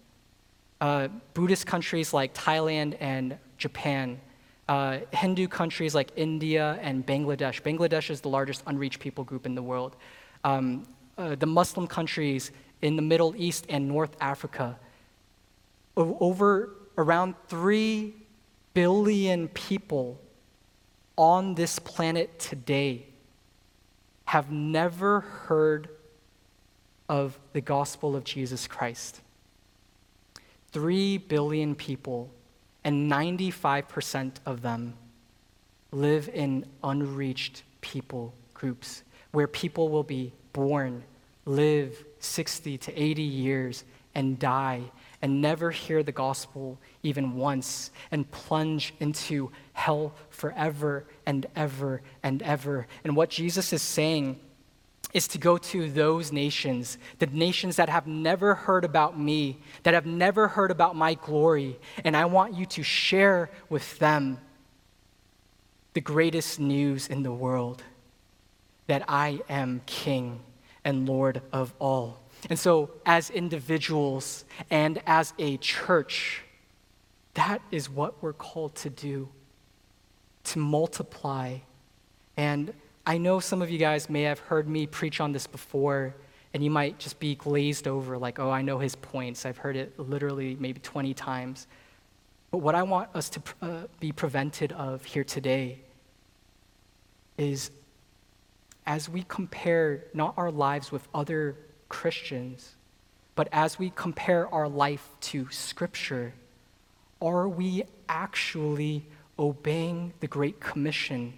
Uh, 0.81 1.09
Buddhist 1.33 1.67
countries 1.67 2.13
like 2.13 2.35
Thailand 2.35 2.97
and 3.01 3.39
Japan 3.57 4.21
uh, 4.69 4.99
Hindu 5.13 5.49
countries 5.49 5.95
like 5.95 6.11
India 6.17 6.79
and 6.81 7.07
Bangladesh. 7.07 7.63
Bangladesh 7.63 8.11
is 8.11 8.21
the 8.21 8.29
largest 8.29 8.63
unreached 8.67 9.01
people 9.01 9.25
group 9.25 9.47
in 9.47 9.55
the 9.55 9.63
world. 9.63 9.97
Um, 10.43 10.87
uh, 11.19 11.35
the 11.35 11.47
Muslim 11.47 11.87
countries 11.87 12.51
in 12.83 12.97
the 12.97 13.03
Middle 13.03 13.35
East 13.37 13.67
and 13.69 13.89
North 13.89 14.17
Africa. 14.21 14.79
O- 15.97 16.17
over 16.21 16.71
around 16.97 17.35
3 17.49 18.15
billion 18.73 19.49
people 19.49 20.21
on 21.17 21.55
this 21.55 21.79
planet 21.79 22.39
today 22.39 23.07
have 24.27 24.51
never 24.51 25.21
heard 25.21 25.89
of 27.09 27.39
the 27.53 27.61
gospel 27.61 28.17
of 28.17 28.25
Jesus 28.25 28.67
Christ. 28.67 29.21
3 30.73 31.19
billion 31.19 31.75
people 31.75 32.31
and 32.85 33.11
95% 33.11 34.37
of 34.47 34.63
them 34.63 34.95
live 35.91 36.29
in 36.29 36.67
unreached 36.83 37.63
people 37.81 38.35
groups 38.53 39.03
where 39.33 39.49
people 39.49 39.89
will 39.89 40.03
be 40.03 40.33
born, 40.53 41.03
live 41.45 42.05
60 42.21 42.79
to 42.79 43.03
80 43.03 43.23
years, 43.23 43.85
and 44.15 44.39
die 44.39 44.83
and 45.23 45.41
never 45.41 45.71
hear 45.71 46.03
the 46.03 46.13
gospel 46.13 46.79
even 47.03 47.35
once 47.35 47.91
and 48.11 48.31
plunge 48.31 48.95
into 49.01 49.51
hell 49.73 50.15
forever 50.31 51.05
and 51.27 51.47
ever 51.57 52.03
and 52.23 52.43
ever. 52.43 52.87
And 53.03 53.17
what 53.17 53.31
Jesus 53.31 53.73
is 53.73 53.83
saying 53.83 54.39
is 55.15 55.29
to 55.29 55.39
go 55.39 55.57
to 55.57 55.89
those 55.89 56.33
nations, 56.33 56.99
the 57.21 57.27
nations 57.27 57.77
that 57.77 57.89
have 57.89 58.07
never 58.07 58.55
heard 58.55 58.85
about 58.85 59.19
me, 59.19 59.57
that 59.85 59.95
have 59.95 60.07
never 60.07 60.49
heard 60.49 60.73
about 60.73 60.97
my 60.97 61.15
glory, 61.15 61.79
and 62.05 62.17
I 62.17 62.25
want 62.25 62.55
you 62.55 62.67
to 62.67 62.83
share 62.83 63.49
with 63.71 63.99
them 64.01 64.39
the 65.95 66.01
greatest 66.01 66.59
news 66.59 67.07
in 67.07 67.23
the 67.23 67.33
world 67.33 67.85
that 68.89 69.05
I 69.09 69.41
am 69.49 69.81
King 69.87 70.41
and 70.85 71.09
Lord 71.09 71.41
of 71.53 71.73
all. 71.79 72.21
And 72.51 72.59
so, 72.59 72.91
as 73.07 73.31
individuals 73.31 74.45
and 74.69 75.01
as 75.07 75.33
a 75.39 75.57
church, 75.59 76.43
that 77.35 77.63
is 77.71 77.89
what 77.89 78.21
we're 78.21 78.35
called 78.35 78.75
to 78.77 78.91
do 78.91 79.29
to 80.45 80.59
multiply 80.59 81.59
and 82.37 82.75
I 83.07 83.19
know 83.19 83.39
some 83.39 83.61
of 83.61 83.71
you 83.71 83.79
guys 83.79 84.09
may 84.09 84.23
have 84.23 84.39
heard 84.39 84.67
me 84.67 84.87
preach 84.87 85.21
on 85.21 85.33
this 85.33 85.47
before, 85.47 86.15
and 86.55 86.65
you 86.65 86.71
might 86.71 86.99
just 86.99 87.21
be 87.21 87.35
glazed 87.35 87.87
over, 87.87 88.17
like, 88.17 88.39
oh, 88.39 88.51
I 88.51 88.63
know 88.63 88.79
his 88.79 88.97
points. 88.97 89.45
I've 89.45 89.59
heard 89.59 89.77
it 89.77 89.99
literally 89.99 90.57
maybe 90.59 90.81
20 90.81 91.13
times. 91.13 91.67
But 92.51 92.59
what 92.59 92.75
I 92.75 92.83
want 92.83 93.11
us 93.15 93.29
to 93.31 93.43
uh, 93.61 93.83
be 94.01 94.13
prevented 94.13 94.73
of 94.73 95.05
here 95.05 95.25
today 95.25 95.81
is 97.37 97.71
as 98.87 99.09
we 99.09 99.25
compare 99.29 100.05
not 100.15 100.35
our 100.39 100.51
lives 100.51 100.91
with 100.91 101.07
other 101.15 101.57
Christians, 101.91 102.75
but 103.35 103.49
as 103.53 103.79
we 103.79 103.91
compare 103.95 104.49
our 104.49 104.69
life 104.69 105.07
to 105.21 105.51
Scripture, 105.51 106.33
are 107.21 107.49
we 107.49 107.85
actually 108.09 109.05
obeying 109.39 110.15
the 110.21 110.27
Great 110.27 110.61
Commission? 110.61 111.35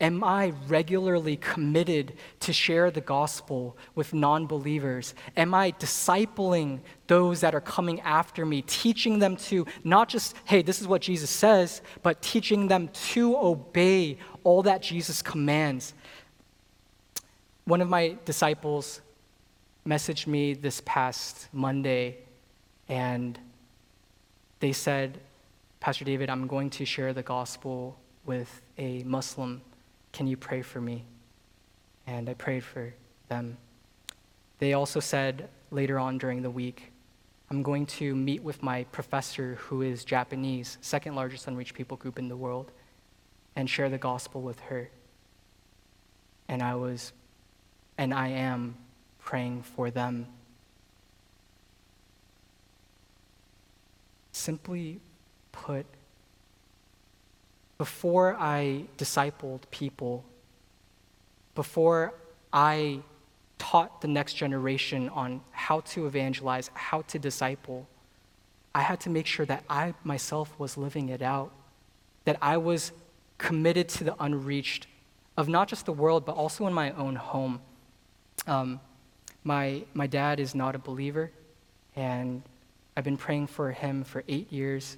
Am 0.00 0.22
I 0.22 0.52
regularly 0.68 1.36
committed 1.36 2.14
to 2.40 2.52
share 2.52 2.90
the 2.90 3.00
gospel 3.00 3.76
with 3.96 4.14
non 4.14 4.46
believers? 4.46 5.12
Am 5.36 5.52
I 5.54 5.72
discipling 5.72 6.80
those 7.08 7.40
that 7.40 7.52
are 7.52 7.60
coming 7.60 8.00
after 8.02 8.46
me, 8.46 8.62
teaching 8.62 9.18
them 9.18 9.36
to 9.36 9.66
not 9.82 10.08
just, 10.08 10.36
hey, 10.44 10.62
this 10.62 10.80
is 10.80 10.86
what 10.86 11.02
Jesus 11.02 11.30
says, 11.30 11.82
but 12.02 12.22
teaching 12.22 12.68
them 12.68 12.88
to 13.10 13.36
obey 13.36 14.18
all 14.44 14.62
that 14.62 14.82
Jesus 14.82 15.20
commands? 15.20 15.94
One 17.64 17.80
of 17.80 17.88
my 17.88 18.16
disciples 18.24 19.00
messaged 19.84 20.28
me 20.28 20.54
this 20.54 20.80
past 20.84 21.48
Monday, 21.52 22.18
and 22.88 23.36
they 24.60 24.72
said, 24.72 25.18
Pastor 25.80 26.04
David, 26.04 26.30
I'm 26.30 26.46
going 26.46 26.70
to 26.70 26.84
share 26.84 27.12
the 27.12 27.22
gospel 27.22 27.98
with 28.24 28.62
a 28.78 29.02
Muslim 29.02 29.60
can 30.18 30.26
you 30.26 30.36
pray 30.36 30.62
for 30.62 30.80
me? 30.80 31.04
And 32.08 32.28
I 32.28 32.34
prayed 32.34 32.64
for 32.64 32.92
them. 33.28 33.56
They 34.58 34.72
also 34.72 34.98
said 34.98 35.48
later 35.70 35.96
on 35.96 36.18
during 36.18 36.42
the 36.42 36.50
week, 36.50 36.90
I'm 37.50 37.62
going 37.62 37.86
to 37.86 38.16
meet 38.16 38.42
with 38.42 38.60
my 38.60 38.82
professor 38.90 39.54
who 39.60 39.82
is 39.82 40.04
Japanese, 40.04 40.76
second 40.80 41.14
largest 41.14 41.46
unreached 41.46 41.74
people 41.74 41.96
group 41.96 42.18
in 42.18 42.26
the 42.26 42.36
world, 42.36 42.72
and 43.54 43.70
share 43.70 43.88
the 43.88 43.96
gospel 43.96 44.42
with 44.42 44.58
her. 44.58 44.90
And 46.48 46.64
I 46.64 46.74
was, 46.74 47.12
and 47.96 48.12
I 48.12 48.26
am 48.26 48.74
praying 49.20 49.62
for 49.62 49.88
them. 49.88 50.26
Simply 54.32 54.98
put, 55.52 55.86
before 57.78 58.36
I 58.38 58.84
discipled 58.98 59.62
people, 59.70 60.24
before 61.54 62.12
I 62.52 63.00
taught 63.56 64.00
the 64.00 64.08
next 64.08 64.34
generation 64.34 65.08
on 65.10 65.40
how 65.52 65.80
to 65.80 66.06
evangelize, 66.06 66.70
how 66.74 67.02
to 67.02 67.18
disciple, 67.18 67.86
I 68.74 68.82
had 68.82 69.00
to 69.00 69.10
make 69.10 69.26
sure 69.26 69.46
that 69.46 69.64
I 69.70 69.94
myself 70.04 70.58
was 70.58 70.76
living 70.76 71.08
it 71.08 71.22
out, 71.22 71.52
that 72.24 72.36
I 72.42 72.56
was 72.56 72.92
committed 73.38 73.88
to 73.90 74.04
the 74.04 74.16
unreached 74.22 74.86
of 75.36 75.48
not 75.48 75.68
just 75.68 75.86
the 75.86 75.92
world, 75.92 76.24
but 76.24 76.32
also 76.32 76.66
in 76.66 76.72
my 76.72 76.90
own 76.92 77.14
home. 77.14 77.60
Um, 78.46 78.80
my, 79.44 79.84
my 79.94 80.08
dad 80.08 80.40
is 80.40 80.54
not 80.54 80.74
a 80.74 80.78
believer, 80.78 81.30
and 81.94 82.42
I've 82.96 83.04
been 83.04 83.16
praying 83.16 83.46
for 83.46 83.70
him 83.70 84.02
for 84.02 84.24
eight 84.26 84.52
years 84.52 84.96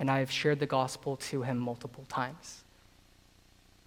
and 0.00 0.10
I've 0.10 0.30
shared 0.30 0.58
the 0.58 0.66
gospel 0.66 1.16
to 1.16 1.42
him 1.42 1.58
multiple 1.58 2.04
times. 2.08 2.64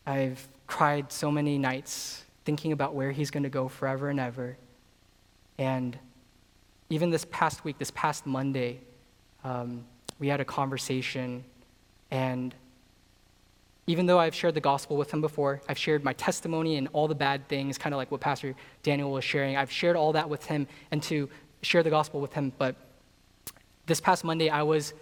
I've 0.06 0.47
cried 0.67 1.12
so 1.12 1.32
many 1.32 1.58
nights 1.58 2.23
thinking 2.45 2.71
about 2.71 2.93
where 2.93 3.12
he's 3.12 3.32
going 3.32 3.43
to 3.43 3.49
go 3.49 3.67
forever 3.67 4.10
and 4.10 4.19
ever. 4.19 4.56
And 5.58 5.97
even 6.89 7.10
this 7.10 7.26
past 7.26 7.63
week, 7.63 7.80
this 7.80 7.91
past 7.91 8.28
Monday, 8.28 8.80
um, 9.43 9.86
we 10.19 10.28
had 10.28 10.39
a 10.39 10.45
conversation, 10.45 11.43
and 12.12 12.54
even 13.88 14.06
though 14.06 14.19
I've 14.19 14.36
shared 14.36 14.54
the 14.54 14.62
gospel 14.62 14.97
with 14.97 15.12
him 15.12 15.19
before, 15.19 15.62
I've 15.67 15.80
shared 15.80 16.04
my 16.04 16.13
testimony 16.13 16.78
and 16.78 16.88
all 16.93 17.08
the 17.08 17.15
bad 17.15 17.47
things, 17.47 17.78
kind 17.78 17.93
of 17.93 17.97
like 17.97 18.12
what 18.12 18.21
Pastor 18.21 18.56
Daniel 18.84 19.12
was 19.12 19.23
sharing. 19.23 19.58
I've 19.58 19.71
shared 19.71 19.95
all 19.95 20.13
that 20.13 20.30
with 20.30 20.45
him 20.45 20.67
and 20.91 21.02
to 21.04 21.28
share 21.63 21.82
the 21.82 21.89
gospel 21.89 22.21
with 22.21 22.34
him. 22.34 22.54
But 22.58 22.76
this 23.88 23.99
past 23.99 24.23
Monday, 24.23 24.49
I 24.49 24.62
was 24.62 24.93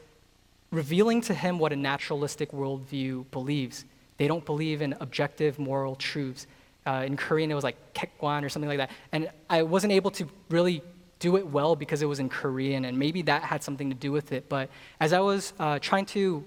revealing 0.72 1.22
to 1.22 1.34
him 1.34 1.60
what 1.60 1.74
a 1.74 1.76
naturalistic 1.76 2.52
worldview 2.52 3.30
believes. 3.32 3.86
They 4.18 4.28
don't 4.28 4.46
believe 4.46 4.82
in 4.82 4.96
objective 5.00 5.60
moral 5.60 5.96
truths. 5.96 6.48
Uh, 6.86 7.04
in 7.06 7.18
Korean, 7.18 7.52
it 7.52 7.56
was 7.56 7.64
like 7.64 7.94
kekwan 7.94 8.44
or 8.44 8.50
something 8.50 8.70
like 8.70 8.78
that. 8.78 8.92
And 9.12 9.30
I 9.50 9.64
wasn't 9.64 9.94
able 9.94 10.12
to 10.12 10.28
really 10.50 10.82
do 11.20 11.38
it 11.38 11.46
well 11.46 11.76
because 11.76 12.02
it 12.02 12.08
was 12.08 12.20
in 12.20 12.30
Korean, 12.30 12.86
and 12.86 12.98
maybe 12.98 13.22
that 13.24 13.44
had 13.44 13.64
something 13.64 13.90
to 13.90 13.96
do 13.96 14.12
with 14.12 14.32
it. 14.32 14.50
But 14.50 14.70
as 15.00 15.14
I 15.14 15.20
was 15.20 15.54
uh, 15.60 15.78
trying 15.80 16.06
to 16.08 16.44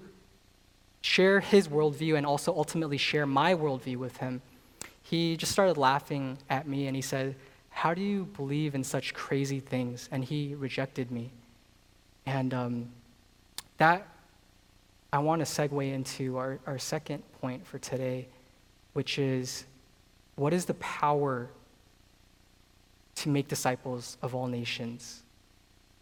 share 1.01 1.39
his 1.39 1.67
worldview 1.67 2.17
and 2.17 2.25
also 2.25 2.53
ultimately 2.53 2.97
share 2.97 3.25
my 3.25 3.53
worldview 3.55 3.97
with 3.97 4.17
him, 4.17 4.41
he 5.01 5.37
just 5.37 5.51
started 5.51 5.77
laughing 5.77 6.37
at 6.49 6.67
me 6.67 6.87
and 6.87 6.95
he 6.95 7.01
said, 7.01 7.35
How 7.69 7.93
do 7.93 8.01
you 8.01 8.25
believe 8.25 8.75
in 8.75 8.83
such 8.83 9.13
crazy 9.13 9.59
things? 9.59 10.09
And 10.11 10.25
he 10.25 10.55
rejected 10.55 11.11
me. 11.11 11.31
And 12.25 12.53
um, 12.53 12.89
that 13.77 14.07
I 15.15 15.19
want 15.19 15.39
to 15.39 15.45
segue 15.45 15.93
into 15.93 16.35
our, 16.37 16.59
our 16.67 16.77
second 16.77 17.23
point 17.39 17.65
for 17.65 17.79
today, 17.79 18.27
which 18.91 19.17
is 19.17 19.63
what 20.35 20.53
is 20.53 20.65
the 20.65 20.73
power 20.73 21.49
to 23.15 23.29
make 23.29 23.47
disciples 23.47 24.17
of 24.21 24.35
all 24.35 24.47
nations? 24.47 25.23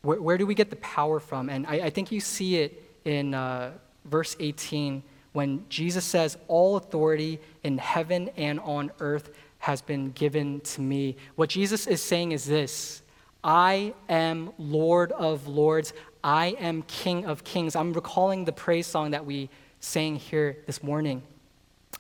Where, 0.02 0.20
where 0.20 0.38
do 0.40 0.48
we 0.48 0.56
get 0.56 0.72
the 0.72 0.78
power 0.78 1.20
from? 1.20 1.50
And 1.50 1.68
I, 1.68 1.74
I 1.74 1.90
think 1.92 2.12
you 2.12 2.20
see 2.20 2.58
it 2.58 2.84
in 3.06 3.36
uh, 3.36 3.74
verse 4.06 4.36
18 4.40 5.04
when 5.34 5.64
Jesus 5.70 6.04
says, 6.04 6.36
All 6.48 6.78
authority 6.78 7.40
in 7.62 7.78
heaven 7.78 8.32
and 8.36 8.60
on 8.62 8.92
earth 9.00 9.30
has 9.60 9.84
been 9.84 10.10
given 10.14 10.60
to 10.62 10.82
me. 10.82 11.18
What 11.36 11.50
Jesus 11.50 11.86
is 11.86 12.02
saying 12.02 12.32
is 12.32 12.46
this 12.46 13.04
I 13.44 13.94
am 14.10 14.54
Lord 14.58 15.12
of 15.12 15.48
lords. 15.48 15.94
I 16.24 16.56
am 16.60 16.84
King 16.84 17.26
of 17.26 17.44
kings. 17.44 17.76
I'm 17.76 17.92
recalling 17.92 18.46
the 18.46 18.54
praise 18.54 18.88
song 18.88 19.12
that 19.12 19.26
we 19.26 19.50
sang 19.82 20.16
here 20.16 20.58
this 20.66 20.82
morning. 20.82 21.22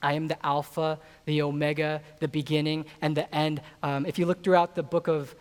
I 0.01 0.13
am 0.13 0.27
the 0.27 0.43
Alpha, 0.45 0.99
the 1.25 1.41
Omega, 1.41 2.01
the 2.19 2.27
beginning, 2.27 2.85
and 3.01 3.15
the 3.17 3.33
end. 3.35 3.61
Um, 3.81 4.05
if 4.05 4.17
you 4.17 4.25
look 4.25 4.41
throughout 4.43 4.75
the 4.75 4.83
book 4.83 5.07
of 5.07 5.35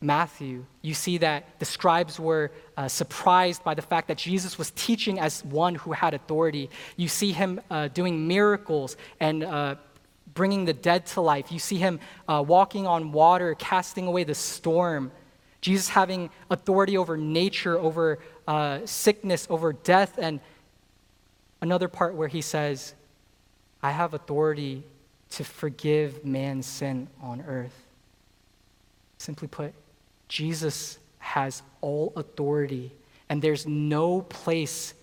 Matthew, 0.00 0.66
you 0.82 0.92
see 0.92 1.18
that 1.18 1.58
the 1.58 1.64
scribes 1.64 2.18
were 2.18 2.50
uh, 2.76 2.88
surprised 2.88 3.62
by 3.62 3.74
the 3.74 3.82
fact 3.82 4.08
that 4.08 4.18
Jesus 4.18 4.58
was 4.58 4.70
teaching 4.72 5.18
as 5.20 5.44
one 5.44 5.76
who 5.76 5.92
had 5.92 6.12
authority. 6.12 6.68
You 6.96 7.08
see 7.08 7.32
him 7.32 7.60
uh, 7.70 7.88
doing 7.88 8.26
miracles 8.26 8.96
and 9.20 9.44
uh, 9.44 9.76
bringing 10.34 10.64
the 10.64 10.72
dead 10.72 11.06
to 11.06 11.20
life. 11.20 11.50
You 11.50 11.58
see 11.60 11.76
him 11.76 12.00
uh, 12.28 12.44
walking 12.46 12.86
on 12.86 13.12
water, 13.12 13.54
casting 13.54 14.06
away 14.06 14.24
the 14.24 14.34
storm. 14.34 15.12
Jesus 15.66 15.88
having 15.88 16.30
authority 16.48 16.96
over 16.96 17.16
nature, 17.16 17.76
over 17.76 18.20
uh, 18.46 18.78
sickness, 18.84 19.48
over 19.50 19.72
death, 19.72 20.16
and 20.16 20.38
another 21.60 21.88
part 21.88 22.14
where 22.14 22.28
he 22.28 22.40
says, 22.40 22.94
I 23.82 23.90
have 23.90 24.14
authority 24.14 24.84
to 25.30 25.42
forgive 25.42 26.24
man's 26.24 26.66
sin 26.66 27.08
on 27.20 27.40
earth. 27.48 27.74
Simply 29.18 29.48
put, 29.48 29.74
Jesus 30.28 30.98
has 31.18 31.64
all 31.80 32.12
authority, 32.14 32.92
and 33.28 33.42
there's 33.42 33.66
no 33.66 34.20
place 34.20 34.94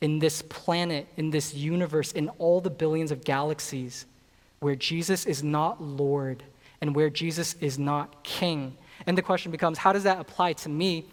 in 0.00 0.18
this 0.18 0.40
planet, 0.40 1.08
in 1.18 1.28
this 1.28 1.52
universe, 1.52 2.12
in 2.12 2.30
all 2.38 2.62
the 2.62 2.70
billions 2.70 3.10
of 3.10 3.22
galaxies 3.22 4.06
where 4.60 4.76
Jesus 4.76 5.26
is 5.26 5.42
not 5.42 5.82
Lord 5.82 6.42
and 6.80 6.94
where 6.94 7.10
Jesus 7.10 7.54
is 7.60 7.78
not 7.78 8.24
King. 8.24 8.78
And 9.06 9.18
the 9.18 9.22
question 9.22 9.52
becomes, 9.52 9.78
how 9.78 9.92
does 9.92 10.04
that 10.04 10.18
apply 10.18 10.54
to 10.54 10.68
me? 10.68 11.04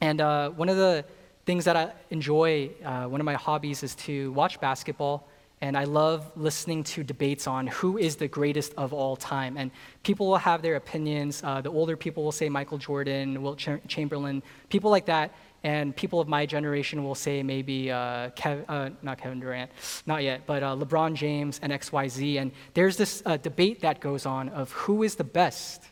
And 0.00 0.20
uh, 0.20 0.50
one 0.50 0.68
of 0.68 0.76
the 0.76 1.04
things 1.46 1.64
that 1.66 1.76
I 1.76 1.92
enjoy, 2.10 2.70
uh, 2.84 3.04
one 3.04 3.20
of 3.20 3.24
my 3.24 3.34
hobbies 3.34 3.82
is 3.82 3.94
to 3.96 4.32
watch 4.32 4.60
basketball. 4.60 5.28
And 5.60 5.78
I 5.78 5.84
love 5.84 6.30
listening 6.36 6.84
to 6.84 7.02
debates 7.02 7.46
on 7.46 7.66
who 7.68 7.96
is 7.96 8.16
the 8.16 8.28
greatest 8.28 8.74
of 8.76 8.92
all 8.92 9.16
time. 9.16 9.56
And 9.56 9.70
people 10.02 10.26
will 10.26 10.36
have 10.36 10.60
their 10.60 10.76
opinions. 10.76 11.42
Uh, 11.42 11.60
the 11.60 11.70
older 11.70 11.96
people 11.96 12.22
will 12.22 12.32
say 12.32 12.48
Michael 12.48 12.76
Jordan, 12.76 13.42
Wilt 13.42 13.58
Ch- 13.58 13.80
Chamberlain, 13.88 14.42
people 14.68 14.90
like 14.90 15.06
that. 15.06 15.32
And 15.62 15.96
people 15.96 16.20
of 16.20 16.28
my 16.28 16.44
generation 16.44 17.02
will 17.02 17.14
say 17.14 17.42
maybe, 17.42 17.90
uh, 17.90 18.28
uh, 18.44 18.90
not 19.00 19.16
Kevin 19.16 19.40
Durant, 19.40 19.70
not 20.04 20.22
yet, 20.22 20.42
but 20.46 20.62
uh, 20.62 20.76
LeBron 20.76 21.14
James 21.14 21.58
and 21.62 21.72
XYZ. 21.72 22.42
And 22.42 22.52
there's 22.74 22.98
this 22.98 23.22
uh, 23.24 23.38
debate 23.38 23.80
that 23.80 24.00
goes 24.00 24.26
on 24.26 24.50
of 24.50 24.70
who 24.72 25.02
is 25.02 25.14
the 25.14 25.24
best 25.24 25.82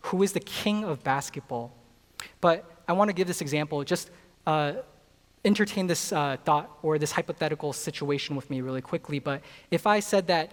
who 0.00 0.22
is 0.22 0.32
the 0.32 0.40
king 0.40 0.84
of 0.84 1.02
basketball. 1.04 1.72
But 2.40 2.64
I 2.86 2.92
want 2.92 3.08
to 3.08 3.12
give 3.12 3.26
this 3.26 3.40
example, 3.40 3.82
just 3.84 4.10
uh, 4.46 4.74
entertain 5.44 5.86
this 5.86 6.12
uh, 6.12 6.36
thought 6.44 6.70
or 6.82 6.98
this 6.98 7.12
hypothetical 7.12 7.72
situation 7.72 8.36
with 8.36 8.48
me 8.50 8.60
really 8.60 8.80
quickly. 8.80 9.18
But 9.18 9.42
if 9.70 9.86
I 9.86 10.00
said 10.00 10.26
that 10.28 10.52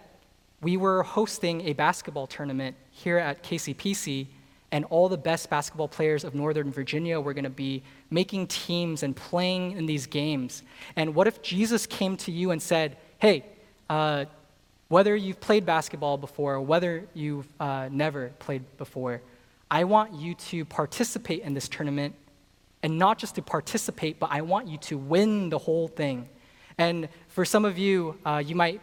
we 0.61 0.77
were 0.77 1.03
hosting 1.03 1.61
a 1.61 1.73
basketball 1.73 2.27
tournament 2.27 2.75
here 2.91 3.17
at 3.17 3.43
KCPC, 3.43 4.27
and 4.71 4.83
all 4.85 5.07
the 5.07 5.17
best 5.17 5.49
basketball 5.49 5.87
players 5.87 6.23
of 6.23 6.35
Northern 6.35 6.71
Virginia 6.71 7.19
were 7.19 7.33
going 7.33 7.45
to 7.45 7.49
be 7.49 7.83
making 8.09 8.47
teams 8.47 9.03
and 9.03 9.15
playing 9.15 9.71
in 9.73 9.85
these 9.85 10.05
games. 10.05 10.63
And 10.95 11.15
what 11.15 11.27
if 11.27 11.41
Jesus 11.41 11.85
came 11.85 12.17
to 12.17 12.31
you 12.31 12.51
and 12.51 12.61
said, 12.61 12.97
Hey, 13.19 13.45
uh, 13.89 14.25
whether 14.87 15.15
you've 15.15 15.39
played 15.39 15.65
basketball 15.65 16.17
before, 16.17 16.55
or 16.55 16.61
whether 16.61 17.07
you've 17.13 17.47
uh, 17.59 17.89
never 17.91 18.29
played 18.39 18.63
before, 18.77 19.21
I 19.69 19.83
want 19.83 20.13
you 20.13 20.35
to 20.35 20.65
participate 20.65 21.41
in 21.41 21.53
this 21.53 21.67
tournament, 21.67 22.15
and 22.83 22.97
not 22.97 23.17
just 23.17 23.35
to 23.35 23.41
participate, 23.41 24.19
but 24.19 24.29
I 24.31 24.41
want 24.41 24.67
you 24.67 24.77
to 24.79 24.97
win 24.97 25.49
the 25.49 25.57
whole 25.57 25.87
thing. 25.87 26.29
And 26.77 27.09
for 27.29 27.45
some 27.45 27.65
of 27.65 27.77
you, 27.77 28.17
uh, 28.25 28.43
you 28.45 28.55
might 28.55 28.81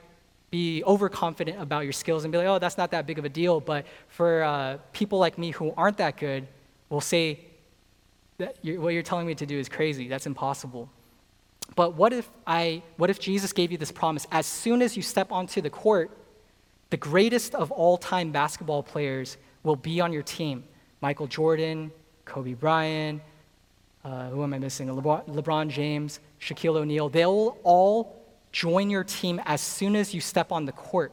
be 0.51 0.83
overconfident 0.85 1.61
about 1.61 1.85
your 1.85 1.93
skills 1.93 2.25
and 2.25 2.33
be 2.33 2.39
like, 2.39 2.47
oh, 2.47 2.59
that's 2.59 2.77
not 2.77 2.91
that 2.91 3.07
big 3.07 3.19
of 3.19 3.25
a 3.25 3.29
deal. 3.29 3.61
But 3.61 3.87
for 4.09 4.43
uh, 4.43 4.79
people 4.93 5.19
like 5.19 5.39
me 5.39 5.51
who 5.51 5.73
aren't 5.77 5.99
that 5.99 6.17
good, 6.17 6.47
will 6.89 7.01
say, 7.01 7.41
that 8.39 8.57
you're, 8.63 8.81
what 8.81 8.93
you're 8.93 9.03
telling 9.03 9.27
me 9.27 9.35
to 9.37 9.47
do 9.47 9.59
is 9.59 9.69
crazy. 9.69 10.09
That's 10.09 10.27
impossible. 10.27 10.91
But 11.75 11.95
what 11.95 12.13
if 12.13 12.29
I, 12.47 12.83
what 12.97 13.09
if 13.09 13.19
Jesus 13.19 13.53
gave 13.53 13.73
you 13.73 13.79
this 13.79 13.93
promise? 13.93 14.27
As 14.31 14.47
soon 14.47 14.83
as 14.83 14.97
you 14.97 15.03
step 15.03 15.33
onto 15.33 15.61
the 15.61 15.71
court, 15.71 16.11
the 16.91 16.97
greatest 16.97 17.55
of 17.55 17.71
all 17.71 17.97
time 17.97 18.33
basketball 18.33 18.83
players 18.83 19.39
will 19.63 19.77
be 19.77 20.01
on 20.01 20.13
your 20.13 20.23
team. 20.23 20.65
Michael 21.03 21.27
Jordan, 21.27 21.91
Kobe 22.25 22.55
Bryant, 22.55 23.21
uh, 24.05 24.29
who 24.31 24.45
am 24.45 24.55
I 24.55 24.59
missing? 24.59 24.87
LeBron, 24.87 25.29
LeBron 25.29 25.69
James, 25.69 26.21
Shaquille 26.41 26.77
O'Neal. 26.77 27.09
They'll 27.09 27.59
all 27.65 28.25
join 28.53 28.89
your 28.89 29.03
team 29.03 29.41
as 29.45 29.61
soon 29.61 29.97
as 29.97 30.15
you 30.15 30.21
step 30.21 30.53
on 30.53 30.65
the 30.65 30.71
court. 30.73 31.13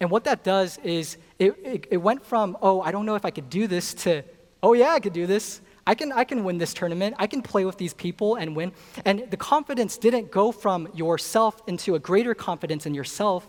And 0.00 0.10
what 0.10 0.24
that 0.24 0.42
does 0.42 0.78
is 0.78 1.18
it, 1.38 1.54
it, 1.62 1.86
it, 1.90 1.96
went 1.98 2.24
from, 2.24 2.56
oh, 2.62 2.80
I 2.80 2.92
don't 2.92 3.04
know 3.04 3.14
if 3.14 3.26
I 3.26 3.30
could 3.30 3.50
do 3.50 3.66
this, 3.66 3.92
to, 3.94 4.22
oh, 4.62 4.72
yeah, 4.72 4.88
I 4.88 5.00
could 5.00 5.12
do 5.12 5.26
this. 5.26 5.60
I 5.86 5.94
can, 5.94 6.12
I 6.12 6.24
can 6.24 6.42
win 6.42 6.56
this 6.56 6.72
tournament. 6.72 7.16
I 7.18 7.26
can 7.26 7.42
play 7.42 7.66
with 7.66 7.76
these 7.76 7.92
people 7.92 8.36
and 8.36 8.56
win. 8.56 8.72
And 9.04 9.30
the 9.30 9.36
confidence 9.36 9.98
didn't 9.98 10.30
go 10.30 10.50
from 10.50 10.88
yourself 10.94 11.60
into 11.66 11.94
a 11.94 11.98
greater 11.98 12.34
confidence 12.34 12.86
in 12.86 12.94
yourself, 12.94 13.46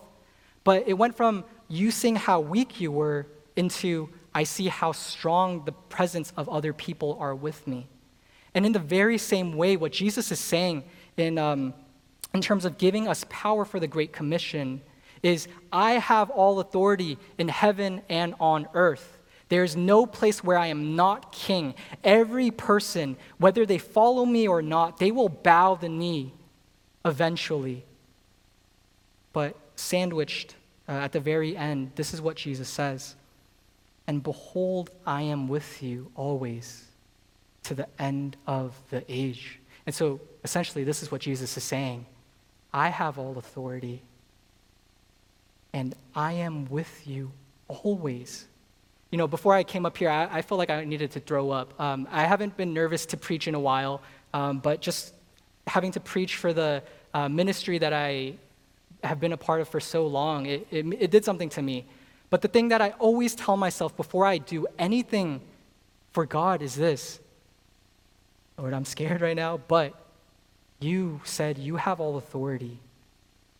but 0.65 0.85
it 0.85 0.93
went 0.93 1.15
from 1.15 1.45
you 1.69 1.91
seeing 1.91 2.17
how 2.17 2.41
weak 2.41 2.81
you 2.81 2.91
were 2.91 3.27
into 3.55 4.09
I 4.33 4.43
see 4.43 4.67
how 4.67 4.91
strong 4.91 5.65
the 5.65 5.71
presence 5.71 6.31
of 6.37 6.47
other 6.47 6.73
people 6.73 7.17
are 7.19 7.35
with 7.35 7.67
me. 7.67 7.87
And 8.53 8.65
in 8.65 8.71
the 8.71 8.79
very 8.79 9.17
same 9.17 9.55
way, 9.55 9.77
what 9.77 9.91
Jesus 9.91 10.31
is 10.31 10.39
saying 10.39 10.83
in 11.17 11.37
um, 11.37 11.73
in 12.33 12.41
terms 12.41 12.65
of 12.65 12.77
giving 12.77 13.07
us 13.07 13.25
power 13.29 13.65
for 13.65 13.79
the 13.79 13.87
Great 13.87 14.13
Commission 14.13 14.81
is 15.21 15.47
I 15.71 15.93
have 15.93 16.29
all 16.29 16.59
authority 16.59 17.17
in 17.37 17.47
heaven 17.47 18.01
and 18.09 18.35
on 18.39 18.67
earth. 18.73 19.17
There 19.49 19.63
is 19.63 19.75
no 19.75 20.05
place 20.05 20.43
where 20.43 20.57
I 20.57 20.67
am 20.67 20.95
not 20.95 21.33
king. 21.33 21.75
Every 22.03 22.51
person, 22.51 23.17
whether 23.37 23.65
they 23.65 23.77
follow 23.77 24.25
me 24.25 24.47
or 24.47 24.61
not, 24.61 24.97
they 24.97 25.11
will 25.11 25.27
bow 25.27 25.75
the 25.75 25.89
knee 25.89 26.33
eventually. 27.03 27.83
But 29.33 29.57
sandwiched 29.75 30.55
uh, 30.87 30.93
at 30.93 31.11
the 31.11 31.19
very 31.19 31.57
end, 31.57 31.91
this 31.95 32.13
is 32.13 32.21
what 32.21 32.37
Jesus 32.37 32.69
says 32.69 33.15
And 34.11 34.21
behold, 34.21 34.91
I 35.07 35.21
am 35.21 35.47
with 35.47 35.81
you 35.81 36.11
always 36.15 36.83
to 37.63 37.73
the 37.73 37.87
end 37.97 38.35
of 38.45 38.75
the 38.89 39.05
age. 39.07 39.57
And 39.85 39.95
so 39.95 40.19
essentially, 40.43 40.83
this 40.83 41.01
is 41.01 41.13
what 41.13 41.21
Jesus 41.21 41.55
is 41.55 41.63
saying 41.63 42.05
I 42.73 42.89
have 42.89 43.17
all 43.17 43.37
authority, 43.37 44.01
and 45.71 45.95
I 46.13 46.33
am 46.33 46.65
with 46.65 47.07
you 47.07 47.31
always. 47.69 48.47
You 49.11 49.17
know, 49.17 49.27
before 49.27 49.53
I 49.53 49.63
came 49.63 49.85
up 49.85 49.95
here, 49.95 50.09
I, 50.09 50.27
I 50.29 50.41
felt 50.41 50.59
like 50.59 50.69
I 50.69 50.83
needed 50.83 51.11
to 51.11 51.21
throw 51.21 51.49
up. 51.49 51.79
Um, 51.79 52.05
I 52.11 52.25
haven't 52.25 52.57
been 52.57 52.73
nervous 52.73 53.05
to 53.05 53.17
preach 53.17 53.47
in 53.47 53.55
a 53.55 53.61
while, 53.61 54.01
um, 54.33 54.59
but 54.59 54.81
just 54.81 55.13
having 55.67 55.93
to 55.93 56.01
preach 56.01 56.35
for 56.35 56.51
the 56.51 56.83
uh, 57.13 57.29
ministry 57.29 57.77
that 57.77 57.93
I 57.93 58.33
have 59.05 59.21
been 59.21 59.31
a 59.31 59.37
part 59.37 59.61
of 59.61 59.69
for 59.69 59.79
so 59.79 60.05
long, 60.05 60.47
it, 60.47 60.67
it, 60.69 60.85
it 60.99 61.11
did 61.11 61.23
something 61.23 61.47
to 61.51 61.61
me. 61.61 61.85
But 62.31 62.41
the 62.41 62.47
thing 62.47 62.69
that 62.69 62.81
I 62.81 62.91
always 62.91 63.35
tell 63.35 63.57
myself 63.57 63.95
before 63.95 64.25
I 64.25 64.39
do 64.39 64.65
anything 64.79 65.41
for 66.11 66.25
God 66.25 66.63
is 66.63 66.75
this 66.75 67.19
Lord, 68.57 68.73
I'm 68.73 68.85
scared 68.85 69.21
right 69.21 69.35
now, 69.35 69.57
but 69.67 69.93
you 70.79 71.21
said, 71.23 71.57
You 71.57 71.75
have 71.75 71.99
all 71.99 72.17
authority, 72.17 72.79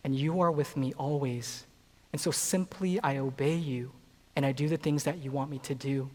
and 0.02 0.16
you 0.16 0.40
are 0.40 0.50
with 0.50 0.76
me 0.76 0.92
always. 0.96 1.66
And 2.12 2.20
so 2.20 2.30
simply 2.30 3.00
I 3.00 3.18
obey 3.18 3.54
you, 3.54 3.92
and 4.36 4.44
I 4.44 4.52
do 4.52 4.68
the 4.68 4.76
things 4.76 5.04
that 5.04 5.18
you 5.18 5.30
want 5.30 5.50
me 5.50 5.58
to 5.60 5.74
do. 5.74 6.10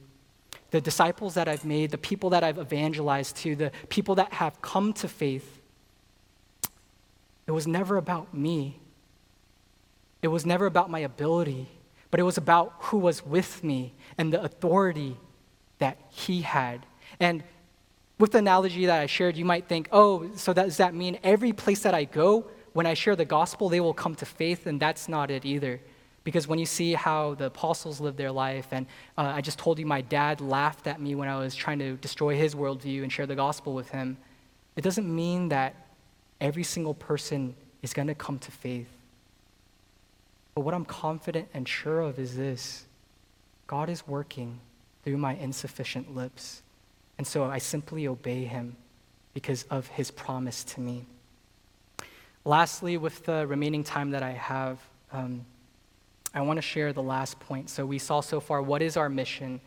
The 0.71 0.81
disciples 0.81 1.35
that 1.35 1.47
I've 1.47 1.65
made, 1.65 1.91
the 1.91 1.97
people 1.97 2.31
that 2.31 2.43
I've 2.43 2.59
evangelized 2.59 3.37
to, 3.37 3.55
the 3.55 3.71
people 3.89 4.15
that 4.15 4.33
have 4.33 4.61
come 4.61 4.93
to 4.93 5.07
faith, 5.07 5.61
it 7.45 7.51
was 7.51 7.67
never 7.67 7.97
about 7.97 8.33
me. 8.33 8.79
It 10.21 10.27
was 10.27 10.45
never 10.45 10.65
about 10.65 10.89
my 10.89 10.99
ability, 10.99 11.67
but 12.11 12.19
it 12.19 12.23
was 12.23 12.37
about 12.37 12.73
who 12.79 12.97
was 12.97 13.25
with 13.25 13.63
me 13.63 13.93
and 14.17 14.31
the 14.31 14.41
authority 14.41 15.17
that 15.79 15.97
he 16.09 16.41
had. 16.41 16.85
And 17.19 17.43
with 18.19 18.31
the 18.31 18.39
analogy 18.39 18.85
that 18.85 19.01
I 19.01 19.05
shared, 19.05 19.37
you 19.37 19.45
might 19.45 19.67
think, 19.67 19.89
oh, 19.91 20.29
so 20.35 20.53
that, 20.53 20.65
does 20.65 20.77
that 20.77 20.95
mean 20.95 21.19
every 21.23 21.53
place 21.53 21.81
that 21.81 21.93
I 21.93 22.05
go, 22.05 22.47
when 22.73 22.85
I 22.85 22.93
share 22.93 23.15
the 23.15 23.25
gospel, 23.25 23.69
they 23.69 23.79
will 23.79 23.93
come 23.93 24.15
to 24.15 24.25
faith? 24.25 24.65
And 24.65 24.79
that's 24.79 25.07
not 25.07 25.29
it 25.29 25.45
either. 25.45 25.79
Because 26.23 26.47
when 26.47 26.59
you 26.59 26.65
see 26.65 26.93
how 26.93 27.35
the 27.35 27.45
apostles 27.45 28.01
lived 28.01 28.17
their 28.17 28.31
life, 28.31 28.67
and 28.71 28.85
uh, 29.17 29.33
I 29.35 29.41
just 29.41 29.59
told 29.59 29.79
you 29.79 29.85
my 29.85 30.01
dad 30.01 30.41
laughed 30.41 30.87
at 30.87 30.99
me 30.99 31.15
when 31.15 31.29
I 31.29 31.37
was 31.37 31.55
trying 31.55 31.79
to 31.79 31.95
destroy 31.97 32.35
his 32.35 32.53
worldview 32.53 33.03
and 33.03 33.11
share 33.11 33.25
the 33.25 33.35
gospel 33.35 33.73
with 33.73 33.89
him, 33.89 34.17
it 34.75 34.81
doesn't 34.81 35.07
mean 35.07 35.49
that 35.49 35.75
every 36.41 36.63
single 36.63 36.93
person 36.93 37.55
is 37.81 37.93
going 37.93 38.07
to 38.07 38.15
come 38.15 38.39
to 38.39 38.51
faith. 38.51 38.89
But 40.57 40.61
what 40.61 40.73
I'm 40.73 40.85
confident 40.85 41.49
and 41.53 41.67
sure 41.67 42.01
of 42.01 42.17
is 42.17 42.35
this 42.35 42.87
God 43.67 43.91
is 43.91 44.07
working 44.07 44.59
through 45.03 45.17
my 45.17 45.35
insufficient 45.35 46.15
lips. 46.15 46.63
And 47.19 47.27
so 47.27 47.43
I 47.43 47.59
simply 47.59 48.07
obey 48.07 48.45
him 48.45 48.75
because 49.35 49.65
of 49.69 49.85
his 49.85 50.09
promise 50.09 50.63
to 50.63 50.81
me. 50.81 51.05
Lastly, 52.43 52.97
with 52.97 53.23
the 53.23 53.45
remaining 53.45 53.83
time 53.83 54.09
that 54.09 54.23
I 54.23 54.31
have, 54.31 54.79
um, 55.11 55.45
I 56.33 56.41
want 56.41 56.57
to 56.57 56.63
share 56.63 56.91
the 56.91 57.03
last 57.03 57.39
point. 57.39 57.69
So 57.69 57.85
we 57.85 57.99
saw 57.99 58.21
so 58.21 58.39
far 58.39 58.63
what 58.63 58.81
is 58.81 58.97
our 58.97 59.09
mission? 59.09 59.61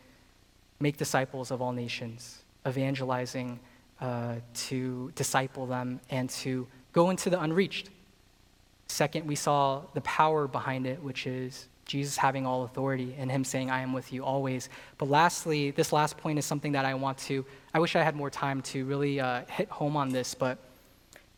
Make 0.81 0.97
disciples 0.97 1.51
of 1.51 1.61
all 1.61 1.71
nations, 1.71 2.41
evangelizing 2.67 3.61
uh, 4.01 4.35
to 4.55 5.13
disciple 5.15 5.65
them 5.67 6.01
and 6.09 6.29
to 6.41 6.67
go 6.91 7.11
into 7.11 7.29
the 7.29 7.39
unreached. 7.39 7.89
Second, 8.91 9.25
we 9.25 9.35
saw 9.35 9.81
the 9.93 10.01
power 10.01 10.47
behind 10.47 10.85
it, 10.85 11.01
which 11.01 11.25
is 11.25 11.67
Jesus 11.85 12.17
having 12.17 12.45
all 12.45 12.63
authority 12.63 13.15
and 13.17 13.31
him 13.31 13.43
saying, 13.45 13.71
I 13.71 13.81
am 13.81 13.93
with 13.93 14.11
you 14.11 14.23
always. 14.23 14.69
But 14.97 15.09
lastly, 15.09 15.71
this 15.71 15.93
last 15.93 16.17
point 16.17 16.37
is 16.37 16.45
something 16.45 16.73
that 16.73 16.83
I 16.83 16.93
want 16.93 17.17
to, 17.19 17.45
I 17.73 17.79
wish 17.79 17.95
I 17.95 18.03
had 18.03 18.15
more 18.15 18.29
time 18.29 18.61
to 18.63 18.83
really 18.85 19.19
uh, 19.19 19.43
hit 19.49 19.69
home 19.69 19.95
on 19.95 20.09
this, 20.09 20.35
but 20.35 20.57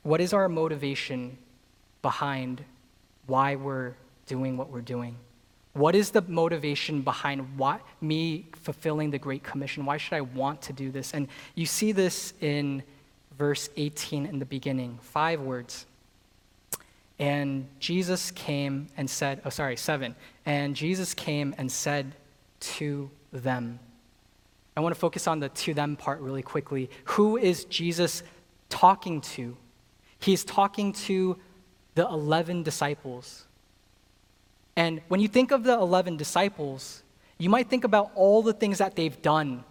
what 0.02 0.20
is 0.20 0.34
our 0.34 0.50
motivation 0.50 1.38
behind 2.02 2.64
why 3.28 3.56
we're 3.56 3.94
doing 4.26 4.58
what 4.58 4.70
we're 4.70 4.82
doing? 4.82 5.16
What 5.74 5.96
is 5.96 6.10
the 6.10 6.22
motivation 6.24 7.02
behind 7.02 7.58
what, 7.58 7.82
me 8.02 8.48
fulfilling 8.54 9.12
the 9.12 9.20
Great 9.20 9.44
Commission? 9.44 9.86
Why 9.86 9.98
should 9.98 10.14
I 10.14 10.22
want 10.22 10.64
to 10.64 10.74
do 10.74 10.92
this? 10.92 11.14
And 11.14 11.28
you 11.54 11.68
see 11.68 11.92
this 11.92 12.34
in 12.42 12.84
verse 13.38 13.70
18 13.78 14.26
in 14.26 14.40
the 14.40 14.46
beginning, 14.46 14.98
five 15.02 15.40
words. 15.40 15.86
And 17.24 17.70
Jesus 17.80 18.32
came 18.32 18.90
and 18.98 19.10
said, 19.10 19.42
oh, 19.46 19.50
sorry, 19.50 19.78
seven. 19.78 20.14
And 20.46 20.76
Jesus 20.76 21.14
came 21.14 21.56
and 21.58 21.72
said 21.72 22.16
to 22.60 23.10
them. 23.32 23.80
I 24.76 24.82
want 24.82 24.94
to 24.94 25.00
focus 25.00 25.26
on 25.26 25.40
the 25.40 25.48
to 25.48 25.74
them 25.74 25.96
part 25.96 26.20
really 26.20 26.42
quickly. 26.42 26.90
Who 27.06 27.38
is 27.38 27.64
Jesus 27.64 28.24
talking 28.68 29.22
to? 29.22 29.56
He's 30.20 30.44
talking 30.44 30.92
to 31.08 31.38
the 31.96 32.06
11 32.06 32.64
disciples. 32.64 33.46
And 34.76 35.00
when 35.08 35.22
you 35.22 35.30
think 35.30 35.52
of 35.52 35.64
the 35.64 35.76
11 35.76 36.18
disciples, 36.18 37.04
you 37.38 37.50
might 37.50 37.70
think 37.70 37.86
about 37.86 38.12
all 38.16 38.42
the 38.42 38.52
things 38.52 38.80
that 38.80 38.98
they've 38.98 39.22
done, 39.22 39.64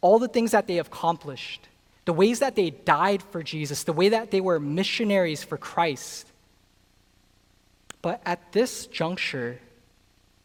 all 0.00 0.20
the 0.20 0.28
things 0.28 0.52
that 0.52 0.68
they 0.68 0.78
accomplished, 0.78 1.68
the 2.04 2.12
ways 2.12 2.38
that 2.38 2.54
they 2.54 2.70
died 2.70 3.20
for 3.20 3.42
Jesus, 3.42 3.82
the 3.82 3.92
way 3.92 4.10
that 4.10 4.30
they 4.30 4.40
were 4.40 4.60
missionaries 4.60 5.42
for 5.42 5.58
Christ. 5.58 6.28
But 8.02 8.20
at 8.26 8.52
this 8.52 8.86
juncture, 8.86 9.60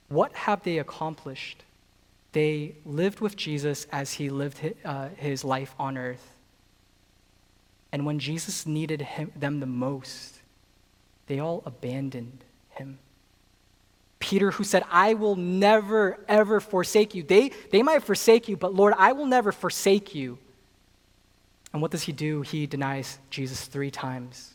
what 0.10 0.34
have 0.34 0.64
they 0.64 0.78
accomplished? 0.78 1.64
They 2.32 2.76
lived 2.86 3.20
with 3.20 3.36
Jesus 3.36 3.88
as 3.92 4.14
he 4.14 4.30
lived 4.30 4.60
uh, 4.86 5.10
his 5.18 5.44
life 5.44 5.74
on 5.80 5.98
earth. 5.98 6.36
And 7.92 8.06
when 8.06 8.20
Jesus 8.20 8.66
needed 8.66 9.02
him, 9.02 9.32
them 9.36 9.60
the 9.60 9.66
most, 9.66 10.40
they 11.26 11.40
all 11.40 11.64
abandoned 11.66 12.44
him. 12.70 13.00
Peter, 14.20 14.52
who 14.52 14.64
said, 14.64 14.84
I 14.92 15.14
will 15.14 15.36
never, 15.36 16.20
ever 16.28 16.60
forsake 16.60 17.16
you. 17.16 17.24
They, 17.24 17.52
they 17.72 17.82
might 17.82 18.04
forsake 18.04 18.48
you, 18.48 18.58
but 18.58 18.74
Lord, 18.74 18.94
I 18.98 19.14
will 19.14 19.26
never 19.26 19.52
forsake 19.52 20.14
you. 20.14 20.38
And 21.72 21.82
what 21.82 21.92
does 21.92 22.04
he 22.04 22.12
do? 22.12 22.42
He 22.42 22.66
denies 22.68 23.20
Jesus 23.30 23.66
three 23.66 23.92
times. 23.92 24.54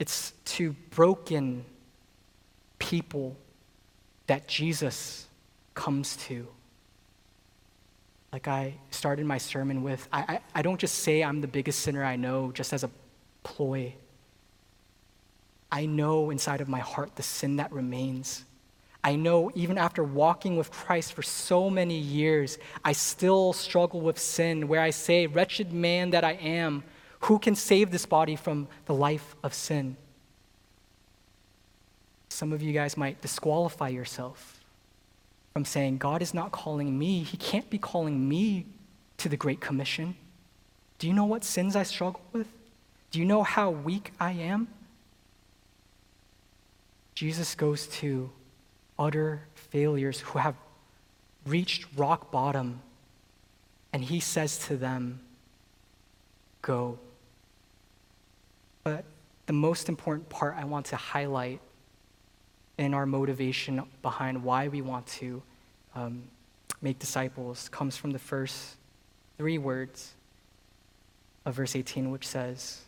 It's 0.00 0.32
to 0.46 0.72
broken 0.90 1.64
people 2.78 3.36
that 4.26 4.48
Jesus 4.48 5.26
comes 5.74 6.16
to. 6.16 6.48
Like 8.32 8.48
I 8.48 8.74
started 8.90 9.26
my 9.26 9.36
sermon 9.36 9.82
with, 9.82 10.08
I, 10.10 10.20
I, 10.20 10.40
I 10.56 10.62
don't 10.62 10.80
just 10.80 11.00
say 11.00 11.22
I'm 11.22 11.42
the 11.42 11.46
biggest 11.46 11.80
sinner 11.80 12.02
I 12.02 12.16
know 12.16 12.50
just 12.50 12.72
as 12.72 12.82
a 12.82 12.90
ploy. 13.42 13.94
I 15.70 15.84
know 15.84 16.30
inside 16.30 16.62
of 16.62 16.68
my 16.68 16.80
heart 16.80 17.16
the 17.16 17.22
sin 17.22 17.56
that 17.56 17.70
remains. 17.70 18.44
I 19.04 19.16
know 19.16 19.50
even 19.54 19.76
after 19.76 20.02
walking 20.02 20.56
with 20.56 20.70
Christ 20.70 21.12
for 21.12 21.22
so 21.22 21.68
many 21.68 21.98
years, 21.98 22.58
I 22.84 22.92
still 22.92 23.52
struggle 23.52 24.00
with 24.00 24.18
sin, 24.18 24.66
where 24.68 24.80
I 24.80 24.90
say, 24.90 25.26
Wretched 25.26 25.72
man 25.72 26.10
that 26.10 26.24
I 26.24 26.32
am, 26.32 26.84
who 27.20 27.38
can 27.38 27.54
save 27.54 27.90
this 27.90 28.06
body 28.06 28.36
from 28.36 28.68
the 28.86 28.94
life 28.94 29.34
of 29.42 29.54
sin? 29.54 29.96
Some 32.28 32.52
of 32.52 32.62
you 32.62 32.72
guys 32.72 32.96
might 32.96 33.20
disqualify 33.20 33.88
yourself 33.88 34.60
from 35.52 35.64
saying, 35.64 35.98
God 35.98 36.22
is 36.22 36.32
not 36.32 36.52
calling 36.52 36.98
me. 36.98 37.22
He 37.22 37.36
can't 37.36 37.68
be 37.68 37.78
calling 37.78 38.28
me 38.28 38.66
to 39.18 39.28
the 39.28 39.36
Great 39.36 39.60
Commission. 39.60 40.16
Do 40.98 41.06
you 41.06 41.12
know 41.12 41.24
what 41.24 41.44
sins 41.44 41.76
I 41.76 41.82
struggle 41.82 42.20
with? 42.32 42.46
Do 43.10 43.18
you 43.18 43.24
know 43.24 43.42
how 43.42 43.70
weak 43.70 44.12
I 44.20 44.32
am? 44.32 44.68
Jesus 47.14 47.54
goes 47.54 47.86
to 47.88 48.30
utter 48.98 49.42
failures 49.54 50.20
who 50.20 50.38
have 50.38 50.54
reached 51.44 51.86
rock 51.96 52.30
bottom, 52.30 52.80
and 53.92 54.04
he 54.04 54.20
says 54.20 54.58
to 54.68 54.76
them, 54.76 55.20
Go. 56.62 56.98
But 58.84 59.04
the 59.46 59.52
most 59.52 59.88
important 59.88 60.28
part 60.28 60.56
I 60.56 60.64
want 60.64 60.86
to 60.86 60.96
highlight 60.96 61.60
in 62.78 62.94
our 62.94 63.06
motivation 63.06 63.82
behind 64.02 64.42
why 64.42 64.68
we 64.68 64.80
want 64.80 65.06
to 65.06 65.42
um, 65.94 66.22
make 66.80 66.98
disciples 66.98 67.68
comes 67.68 67.96
from 67.96 68.10
the 68.10 68.18
first 68.18 68.76
three 69.36 69.58
words 69.58 70.14
of 71.44 71.54
verse 71.54 71.76
18, 71.76 72.10
which 72.10 72.26
says, 72.26 72.80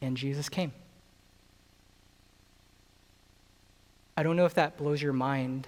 And 0.00 0.16
Jesus 0.16 0.48
came. 0.48 0.72
I 4.16 4.22
don't 4.22 4.36
know 4.36 4.46
if 4.46 4.54
that 4.54 4.76
blows 4.76 5.02
your 5.02 5.12
mind, 5.12 5.66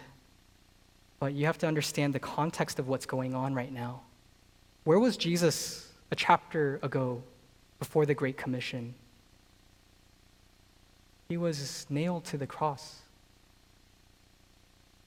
but 1.18 1.32
you 1.32 1.46
have 1.46 1.58
to 1.58 1.66
understand 1.66 2.14
the 2.14 2.20
context 2.20 2.78
of 2.78 2.88
what's 2.88 3.06
going 3.06 3.34
on 3.34 3.54
right 3.54 3.72
now. 3.72 4.02
Where 4.84 4.98
was 4.98 5.16
Jesus 5.16 5.92
a 6.10 6.16
chapter 6.16 6.78
ago 6.82 7.22
before 7.78 8.06
the 8.06 8.14
Great 8.14 8.36
Commission? 8.36 8.94
He 11.28 11.36
was 11.36 11.86
nailed 11.90 12.24
to 12.26 12.36
the 12.36 12.46
cross. 12.46 13.00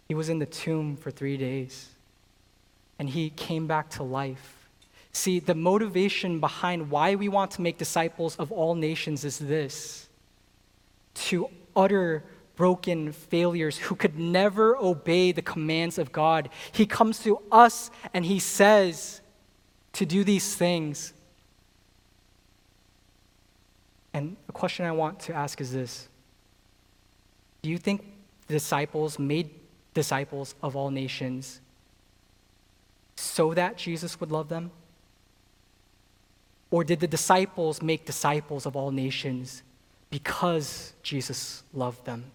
He 0.08 0.16
was 0.16 0.30
in 0.30 0.40
the 0.40 0.46
tomb 0.46 0.98
for 0.98 1.12
three 1.12 1.38
days, 1.38 1.90
and 2.98 3.10
he 3.10 3.30
came 3.30 3.68
back 3.68 3.90
to 3.92 4.04
life. 4.04 4.68
See, 5.12 5.40
the 5.40 5.56
motivation 5.56 6.40
behind 6.40 6.90
why 6.92 7.16
we 7.16 7.30
want 7.30 7.52
to 7.52 7.62
make 7.62 7.78
disciples 7.78 8.36
of 8.38 8.52
all 8.52 8.76
nations 8.76 9.26
is 9.26 9.38
this 9.38 10.08
to 11.16 11.50
utter 11.76 12.24
broken 12.56 13.12
failures 13.12 13.78
who 13.78 13.96
could 13.96 14.20
never 14.20 14.76
obey 14.76 15.32
the 15.32 15.42
commands 15.42 15.98
of 15.98 16.12
God. 16.12 16.50
He 16.72 16.86
comes 16.86 17.20
to 17.20 17.42
us 17.52 17.90
and 18.14 18.26
he 18.26 18.40
says 18.40 19.22
to 19.94 20.06
do 20.06 20.24
these 20.24 20.56
things. 20.56 21.14
And 24.20 24.36
the 24.48 24.52
question 24.52 24.86
I 24.86 24.92
want 24.92 25.22
to 25.22 25.34
ask 25.34 25.62
is 25.62 25.72
this 25.72 26.10
Do 27.62 27.70
you 27.70 27.78
think 27.78 28.04
disciples 28.50 29.18
made 29.18 29.50
disciples 29.94 30.56
of 30.62 30.76
all 30.76 30.92
nations 30.92 31.62
so 33.16 33.54
that 33.54 33.78
Jesus 33.78 34.20
would 34.20 34.30
love 34.30 34.50
them? 34.50 34.72
Or 36.70 36.84
did 36.84 37.00
the 37.00 37.08
disciples 37.08 37.82
make 37.82 38.04
disciples 38.04 38.66
of 38.66 38.76
all 38.76 38.92
nations 38.92 39.64
because 40.10 40.92
Jesus 41.02 41.64
loved 41.74 42.04
them? 42.04 42.26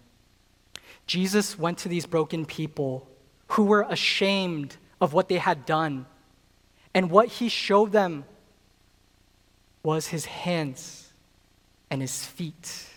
Jesus 1.05 1.57
went 1.59 1.77
to 1.77 1.87
these 1.87 2.07
broken 2.07 2.47
people 2.47 3.07
who 3.49 3.63
were 3.63 3.85
ashamed 3.87 4.77
of 4.99 5.13
what 5.13 5.29
they 5.29 5.37
had 5.37 5.67
done. 5.67 6.07
And 6.95 7.11
what 7.11 7.27
he 7.27 7.47
showed 7.47 7.91
them 7.91 8.25
was 9.83 10.07
his 10.07 10.25
hands 10.25 11.04
and 11.89 12.01
his 12.01 12.25
feet. 12.25 12.87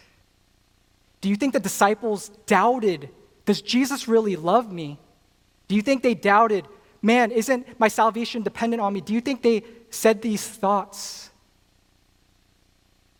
Do 1.20 1.28
you 1.28 1.36
think 1.36 1.52
the 1.52 1.60
disciples 1.60 2.30
doubted, 2.46 3.10
does 3.44 3.60
Jesus 3.60 4.08
really 4.08 4.36
love 4.36 4.72
me? 4.72 4.98
Do 5.66 5.74
you 5.74 5.82
think 5.82 6.02
they 6.02 6.14
doubted, 6.14 6.66
man, 7.02 7.30
isn't 7.30 7.78
my 7.78 7.88
salvation 7.88 8.42
dependent 8.42 8.80
on 8.80 8.92
me? 8.92 9.00
Do 9.00 9.12
you 9.12 9.20
think 9.20 9.42
they 9.42 9.64
said 9.90 10.22
these 10.22 10.46
thoughts? 10.46 11.30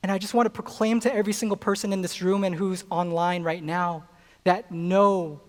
And 0.03 0.13
I 0.13 0.19
just 0.19 0.33
want 0.33 0.47
to 0.47 0.51
proclaim 0.51 1.01
to 1.01 1.13
every 1.13 1.33
single 1.33 1.57
person 1.57 1.93
in 1.93 2.03
this 2.03 2.23
room 2.23 2.45
and 2.45 2.55
who's 2.55 2.85
online 2.89 3.43
right 3.43 3.63
now 3.63 4.05
that 4.45 4.71
no, 4.71 5.41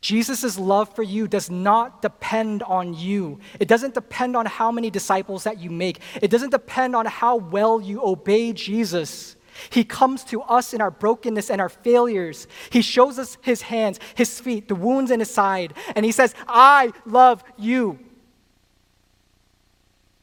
Jesus' 0.00 0.58
love 0.58 0.94
for 0.94 1.02
you 1.02 1.28
does 1.28 1.50
not 1.50 2.00
depend 2.00 2.62
on 2.62 2.94
you. 2.94 3.38
It 3.58 3.68
doesn't 3.68 3.92
depend 3.92 4.34
on 4.34 4.46
how 4.46 4.72
many 4.72 4.90
disciples 4.90 5.44
that 5.44 5.60
you 5.60 5.68
make. 5.70 6.00
It 6.22 6.30
doesn't 6.30 6.50
depend 6.50 6.96
on 6.96 7.04
how 7.04 7.36
well 7.36 7.80
you 7.80 8.02
obey 8.02 8.52
Jesus. 8.54 9.36
He 9.68 9.84
comes 9.84 10.24
to 10.24 10.40
us 10.42 10.72
in 10.72 10.80
our 10.80 10.90
brokenness 10.90 11.50
and 11.50 11.60
our 11.60 11.68
failures. 11.68 12.46
He 12.70 12.80
shows 12.80 13.18
us 13.18 13.36
his 13.42 13.60
hands, 13.60 14.00
his 14.14 14.40
feet, 14.40 14.68
the 14.68 14.74
wounds 14.74 15.10
in 15.10 15.20
his 15.20 15.30
side, 15.30 15.74
and 15.94 16.06
he 16.06 16.12
says, 16.12 16.34
I 16.48 16.92
love 17.04 17.44
you. 17.58 17.98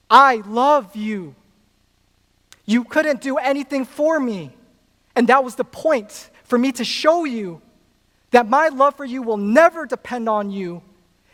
I 0.09 0.37
love 0.47 0.95
you. 0.95 1.35
You 2.65 2.83
couldn't 2.83 3.21
do 3.21 3.37
anything 3.37 3.85
for 3.85 4.19
me. 4.19 4.55
And 5.15 5.27
that 5.27 5.43
was 5.43 5.55
the 5.55 5.63
point 5.63 6.31
for 6.43 6.57
me 6.57 6.71
to 6.73 6.83
show 6.83 7.25
you 7.25 7.61
that 8.31 8.47
my 8.47 8.69
love 8.69 8.95
for 8.95 9.05
you 9.05 9.21
will 9.21 9.37
never 9.37 9.85
depend 9.85 10.27
on 10.27 10.51
you. 10.51 10.81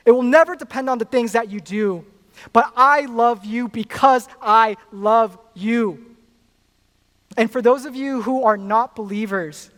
It 0.06 0.12
will 0.12 0.24
never 0.24 0.56
depend 0.56 0.90
on 0.90 0.98
the 0.98 1.06
things 1.06 1.32
that 1.32 1.50
you 1.50 1.60
do. 1.60 2.06
But 2.52 2.72
I 2.76 3.02
love 3.02 3.46
you 3.46 3.68
because 3.68 4.28
I 4.42 4.78
love 4.92 5.38
you. 5.54 6.16
And 7.38 7.52
for 7.52 7.62
those 7.62 7.86
of 7.86 7.96
you 7.96 8.22
who 8.22 8.44
are 8.44 8.58
not 8.58 8.96
believers, 8.96 9.70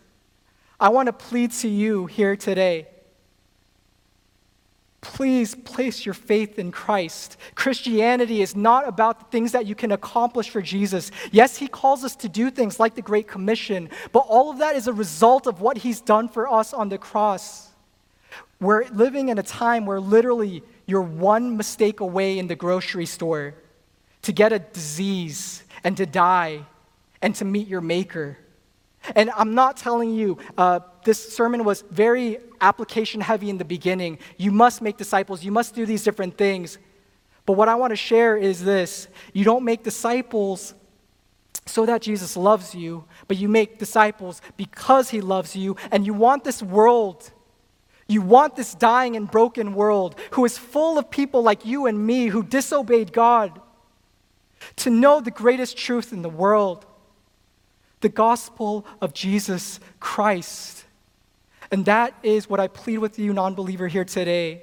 I 0.78 0.90
want 0.90 1.06
to 1.06 1.12
plead 1.12 1.52
to 1.52 1.68
you 1.68 2.06
here 2.06 2.36
today 2.36 2.86
Please 5.06 5.54
place 5.54 6.04
your 6.04 6.14
faith 6.14 6.58
in 6.58 6.72
Christ. 6.72 7.36
Christianity 7.54 8.42
is 8.42 8.56
not 8.56 8.88
about 8.88 9.20
the 9.20 9.24
things 9.26 9.52
that 9.52 9.64
you 9.64 9.76
can 9.76 9.92
accomplish 9.92 10.50
for 10.50 10.60
Jesus. 10.60 11.12
Yes, 11.30 11.56
He 11.56 11.68
calls 11.68 12.02
us 12.02 12.16
to 12.16 12.28
do 12.28 12.50
things 12.50 12.80
like 12.80 12.96
the 12.96 13.02
Great 13.02 13.28
Commission, 13.28 13.88
but 14.10 14.26
all 14.28 14.50
of 14.50 14.58
that 14.58 14.74
is 14.74 14.88
a 14.88 14.92
result 14.92 15.46
of 15.46 15.60
what 15.60 15.78
He's 15.78 16.00
done 16.00 16.28
for 16.28 16.52
us 16.52 16.74
on 16.74 16.88
the 16.88 16.98
cross. 16.98 17.70
We're 18.60 18.86
living 18.88 19.28
in 19.28 19.38
a 19.38 19.44
time 19.44 19.86
where 19.86 20.00
literally 20.00 20.64
you're 20.86 21.02
one 21.02 21.56
mistake 21.56 22.00
away 22.00 22.40
in 22.40 22.48
the 22.48 22.56
grocery 22.56 23.06
store 23.06 23.54
to 24.22 24.32
get 24.32 24.52
a 24.52 24.58
disease 24.58 25.62
and 25.84 25.96
to 25.98 26.04
die 26.04 26.64
and 27.22 27.32
to 27.36 27.44
meet 27.44 27.68
your 27.68 27.80
Maker. 27.80 28.38
And 29.14 29.30
I'm 29.36 29.54
not 29.54 29.76
telling 29.76 30.10
you, 30.10 30.38
uh, 30.58 30.80
this 31.06 31.32
sermon 31.32 31.62
was 31.62 31.84
very 31.90 32.38
application 32.60 33.20
heavy 33.20 33.48
in 33.48 33.58
the 33.58 33.64
beginning. 33.64 34.18
You 34.36 34.50
must 34.50 34.82
make 34.82 34.96
disciples, 34.96 35.44
you 35.44 35.52
must 35.52 35.74
do 35.74 35.86
these 35.86 36.02
different 36.02 36.36
things. 36.36 36.78
But 37.46 37.52
what 37.52 37.68
I 37.68 37.76
want 37.76 37.92
to 37.92 37.96
share 37.96 38.36
is 38.36 38.64
this 38.64 39.06
you 39.32 39.44
don't 39.44 39.64
make 39.64 39.84
disciples 39.84 40.74
so 41.64 41.86
that 41.86 42.02
Jesus 42.02 42.36
loves 42.36 42.74
you, 42.74 43.04
but 43.28 43.36
you 43.36 43.48
make 43.48 43.78
disciples 43.78 44.42
because 44.56 45.10
he 45.10 45.20
loves 45.20 45.54
you, 45.54 45.76
and 45.92 46.04
you 46.04 46.12
want 46.12 46.42
this 46.42 46.60
world. 46.62 47.30
You 48.08 48.20
want 48.20 48.56
this 48.56 48.74
dying 48.74 49.16
and 49.16 49.30
broken 49.30 49.74
world 49.74 50.16
who 50.32 50.44
is 50.44 50.58
full 50.58 50.98
of 50.98 51.10
people 51.10 51.42
like 51.42 51.64
you 51.64 51.86
and 51.86 52.04
me 52.04 52.26
who 52.26 52.42
disobeyed 52.42 53.12
God 53.12 53.60
to 54.76 54.90
know 54.90 55.20
the 55.20 55.30
greatest 55.30 55.76
truth 55.76 56.12
in 56.12 56.22
the 56.22 56.28
world 56.28 56.84
the 58.00 58.08
gospel 58.08 58.86
of 59.00 59.14
Jesus 59.14 59.80
Christ. 59.98 60.75
And 61.70 61.84
that 61.86 62.14
is 62.22 62.48
what 62.48 62.60
I 62.60 62.68
plead 62.68 62.98
with 62.98 63.18
you, 63.18 63.32
non 63.32 63.54
believer, 63.54 63.88
here 63.88 64.04
today. 64.04 64.62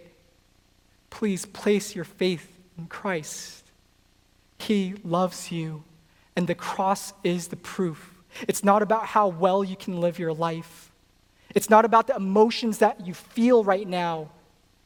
Please 1.10 1.46
place 1.46 1.96
your 1.96 2.06
faith 2.06 2.60
in 2.78 2.88
Christ. 2.88 3.64
He 4.58 4.96
loves 5.04 5.52
you, 5.52 5.84
and 6.36 6.48
the 6.48 6.56
cross 6.56 7.14
is 7.24 7.50
the 7.50 7.56
proof. 7.56 8.24
It's 8.48 8.64
not 8.64 8.82
about 8.82 9.06
how 9.06 9.28
well 9.28 9.64
you 9.64 9.76
can 9.76 10.00
live 10.00 10.18
your 10.18 10.34
life, 10.34 10.92
It's 11.54 11.70
not 11.70 11.86
about 11.86 12.08
the 12.08 12.16
emotions 12.16 12.80
that 12.80 13.06
you 13.06 13.14
feel 13.14 13.64
right 13.64 13.88
now. 13.88 14.32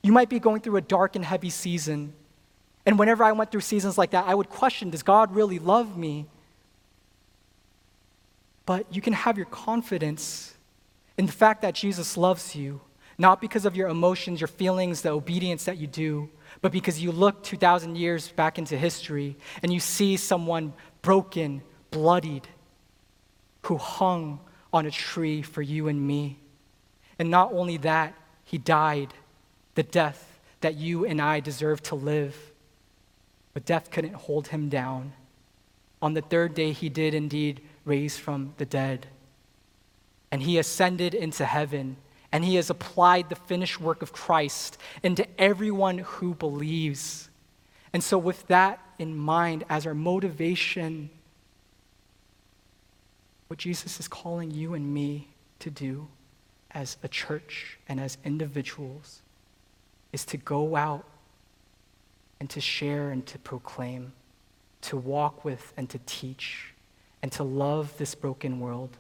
You 0.04 0.12
might 0.12 0.28
be 0.28 0.38
going 0.38 0.60
through 0.60 0.76
a 0.76 0.82
dark 0.82 1.16
and 1.16 1.24
heavy 1.24 1.50
season. 1.50 2.14
And 2.86 3.00
whenever 3.00 3.24
I 3.24 3.32
went 3.32 3.52
through 3.52 3.62
seasons 3.62 3.98
like 3.98 4.12
that, 4.12 4.26
I 4.28 4.36
would 4.36 4.50
question 4.50 4.90
Does 4.90 5.04
God 5.04 5.34
really 5.34 5.60
love 5.60 5.98
me? 5.98 6.26
But 8.66 8.94
you 8.94 9.02
can 9.02 9.14
have 9.14 9.38
your 9.38 9.46
confidence 9.46 10.57
in 11.18 11.26
the 11.26 11.32
fact 11.32 11.62
that 11.64 11.74
Jesus 11.74 12.18
loves 12.18 12.56
you, 12.56 12.82
not 13.18 13.42
because 13.42 13.66
of 13.66 13.76
your 13.76 13.90
emotions, 13.90 14.40
your 14.40 14.48
feelings, 14.48 15.02
the 15.02 15.10
obedience 15.10 15.66
that 15.66 15.78
you 15.78 15.88
do, 15.88 16.30
but 16.62 16.72
because 16.72 17.02
you 17.02 17.12
look 17.12 17.44
2,000 17.44 17.96
years 17.96 18.30
back 18.30 18.58
into 18.58 18.78
history 18.78 19.36
and 19.64 19.74
you 19.74 19.80
see 19.80 20.18
someone 20.18 20.74
broken, 21.02 21.62
bloodied, 21.92 22.48
who 23.64 23.78
hung 23.78 24.40
on 24.72 24.86
a 24.86 24.92
tree 24.92 25.42
for 25.42 25.62
you 25.62 25.88
and 25.88 26.06
me. 26.06 26.38
And 27.20 27.30
not 27.30 27.52
only 27.54 27.78
that, 27.78 28.14
he 28.46 28.58
died 28.58 29.14
the 29.76 29.84
death 29.84 30.40
that 30.62 30.76
you 30.76 31.06
and 31.06 31.22
I 31.22 31.40
deserve 31.40 31.82
to 31.84 31.96
live. 31.96 32.36
But 33.54 33.66
death 33.66 33.90
couldn't 33.90 34.14
hold 34.14 34.48
him 34.50 34.70
down. 34.70 35.14
On 36.02 36.14
the 36.14 36.22
third 36.22 36.54
day, 36.54 36.72
he 36.72 36.90
did 36.90 37.14
indeed 37.14 37.62
raise 37.86 38.18
from 38.18 38.54
the 38.58 38.66
dead. 38.66 39.08
And 40.32 40.42
he 40.42 40.58
ascended 40.58 41.14
into 41.14 41.46
heaven, 41.46 41.98
and 42.32 42.44
he 42.44 42.56
has 42.56 42.70
applied 42.70 43.30
the 43.30 43.36
finished 43.36 43.80
work 43.80 44.02
of 44.02 44.12
Christ 44.12 44.78
into 45.04 45.26
everyone 45.40 46.00
who 46.00 46.34
believes. 46.34 47.30
And 47.94 48.04
so, 48.04 48.18
with 48.18 48.46
that 48.48 48.80
in 49.00 49.16
mind 49.16 49.64
as 49.70 49.86
our 49.88 49.94
motivation, 49.94 51.10
what 53.48 53.60
Jesus 53.60 54.00
is 54.00 54.08
calling 54.08 54.52
you 54.52 54.74
and 54.74 54.94
me 54.94 55.30
to 55.60 55.70
do 55.70 56.08
as 56.72 56.98
a 57.02 57.08
church 57.08 57.80
and 57.88 58.00
as 58.00 58.18
individuals 58.24 59.22
is 60.12 60.26
to 60.26 60.38
go 60.38 60.76
out 60.76 61.06
and 62.40 62.50
to 62.50 62.62
share 62.62 63.10
and 63.10 63.26
to 63.26 63.40
proclaim, 63.40 64.14
to 64.82 64.98
walk 64.98 65.44
with 65.44 65.74
and 65.78 65.90
to 65.90 66.00
teach, 66.06 66.74
and 67.22 67.32
to 67.32 67.44
love 67.44 67.98
this 67.98 68.14
broken 68.14 68.60
world, 68.60 68.98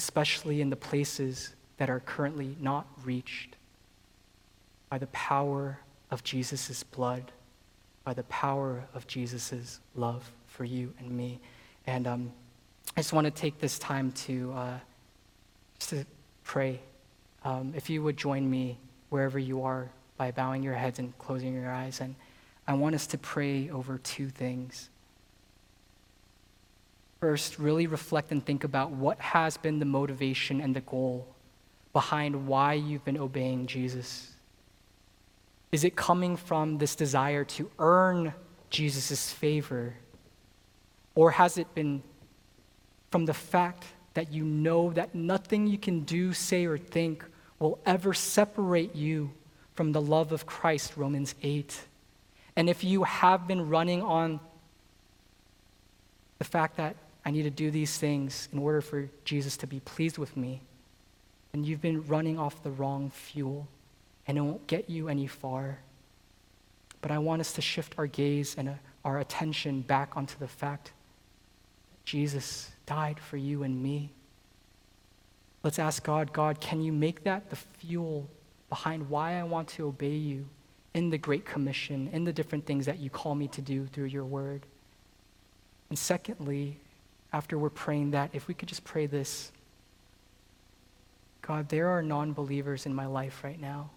especially 0.00 0.62
in 0.62 0.70
the 0.70 0.76
places 0.76 1.54
that 1.76 1.90
are 1.90 2.00
currently 2.00 2.56
not 2.58 2.86
reached 3.04 3.56
by 4.88 4.96
the 4.96 5.08
power 5.08 5.78
of 6.10 6.24
Jesus' 6.24 6.82
blood, 6.82 7.30
by 8.02 8.14
the 8.14 8.22
power 8.22 8.82
of 8.94 9.06
Jesus' 9.06 9.78
love 9.94 10.32
for 10.46 10.64
you 10.64 10.94
and 11.00 11.10
me. 11.10 11.38
And 11.86 12.06
um, 12.06 12.32
I 12.96 13.00
just 13.00 13.12
want 13.12 13.26
to 13.26 13.30
take 13.30 13.58
this 13.58 13.78
time 13.78 14.10
to, 14.12 14.54
uh, 14.56 14.78
just 15.78 15.90
to 15.90 16.06
pray. 16.44 16.80
Um, 17.44 17.74
if 17.76 17.90
you 17.90 18.02
would 18.02 18.16
join 18.16 18.48
me 18.48 18.78
wherever 19.10 19.38
you 19.38 19.64
are 19.64 19.90
by 20.16 20.30
bowing 20.30 20.62
your 20.62 20.72
heads 20.72 20.98
and 20.98 21.16
closing 21.18 21.52
your 21.52 21.70
eyes. 21.70 22.00
And 22.00 22.14
I 22.66 22.72
want 22.72 22.94
us 22.94 23.06
to 23.08 23.18
pray 23.18 23.68
over 23.68 23.98
two 23.98 24.30
things. 24.30 24.88
First, 27.20 27.58
really 27.58 27.86
reflect 27.86 28.32
and 28.32 28.44
think 28.44 28.64
about 28.64 28.90
what 28.90 29.20
has 29.20 29.56
been 29.56 29.78
the 29.78 29.84
motivation 29.84 30.60
and 30.60 30.74
the 30.74 30.80
goal 30.80 31.26
behind 31.92 32.46
why 32.46 32.74
you've 32.74 33.04
been 33.04 33.18
obeying 33.18 33.66
Jesus. 33.66 34.32
Is 35.70 35.84
it 35.84 35.94
coming 35.96 36.36
from 36.36 36.78
this 36.78 36.94
desire 36.94 37.44
to 37.44 37.70
earn 37.78 38.32
Jesus' 38.70 39.30
favor? 39.30 39.94
Or 41.14 41.30
has 41.32 41.58
it 41.58 41.74
been 41.74 42.02
from 43.10 43.26
the 43.26 43.34
fact 43.34 43.84
that 44.14 44.32
you 44.32 44.44
know 44.44 44.92
that 44.92 45.14
nothing 45.14 45.66
you 45.66 45.78
can 45.78 46.00
do, 46.00 46.32
say, 46.32 46.64
or 46.64 46.78
think 46.78 47.24
will 47.58 47.78
ever 47.84 48.14
separate 48.14 48.96
you 48.96 49.30
from 49.74 49.92
the 49.92 50.00
love 50.00 50.32
of 50.32 50.46
Christ, 50.46 50.96
Romans 50.96 51.34
8. 51.42 51.80
And 52.56 52.68
if 52.68 52.82
you 52.82 53.04
have 53.04 53.46
been 53.46 53.68
running 53.68 54.02
on 54.02 54.40
the 56.38 56.44
fact 56.44 56.76
that 56.76 56.96
I 57.24 57.30
need 57.30 57.42
to 57.42 57.50
do 57.50 57.70
these 57.70 57.98
things 57.98 58.48
in 58.52 58.58
order 58.58 58.80
for 58.80 59.08
Jesus 59.24 59.56
to 59.58 59.66
be 59.66 59.80
pleased 59.80 60.18
with 60.18 60.36
me, 60.36 60.62
and 61.52 61.66
you've 61.66 61.82
been 61.82 62.06
running 62.06 62.38
off 62.38 62.62
the 62.62 62.70
wrong 62.70 63.10
fuel, 63.10 63.68
and 64.26 64.38
it 64.38 64.40
won't 64.40 64.66
get 64.66 64.88
you 64.88 65.08
any 65.08 65.26
far. 65.26 65.78
But 67.02 67.10
I 67.10 67.18
want 67.18 67.40
us 67.40 67.52
to 67.54 67.62
shift 67.62 67.94
our 67.98 68.06
gaze 68.06 68.54
and 68.56 68.70
uh, 68.70 68.72
our 69.04 69.20
attention 69.20 69.80
back 69.82 70.16
onto 70.16 70.38
the 70.38 70.48
fact 70.48 70.86
that 70.86 72.04
Jesus 72.04 72.70
died 72.86 73.18
for 73.18 73.36
you 73.36 73.62
and 73.62 73.82
me. 73.82 74.10
Let's 75.62 75.78
ask 75.78 76.02
God, 76.02 76.32
God, 76.32 76.60
can 76.60 76.80
you 76.80 76.92
make 76.92 77.24
that 77.24 77.50
the 77.50 77.56
fuel 77.56 78.28
behind 78.68 79.08
why 79.10 79.38
I 79.38 79.42
want 79.42 79.68
to 79.68 79.86
obey 79.86 80.14
you 80.14 80.46
in 80.94 81.10
the 81.10 81.18
Great 81.18 81.44
Commission, 81.44 82.08
in 82.12 82.24
the 82.24 82.32
different 82.32 82.66
things 82.66 82.86
that 82.86 82.98
you 82.98 83.10
call 83.10 83.34
me 83.34 83.48
to 83.48 83.60
do 83.60 83.86
through 83.86 84.06
your 84.06 84.24
word? 84.24 84.64
And 85.90 85.98
secondly, 85.98 86.78
after 87.32 87.58
we're 87.58 87.70
praying 87.70 88.10
that, 88.12 88.30
if 88.32 88.48
we 88.48 88.54
could 88.54 88.68
just 88.68 88.84
pray 88.84 89.06
this 89.06 89.52
God, 91.42 91.68
there 91.68 91.88
are 91.88 92.02
non 92.02 92.32
believers 92.32 92.86
in 92.86 92.94
my 92.94 93.06
life 93.06 93.42
right 93.42 93.60
now 93.60 93.90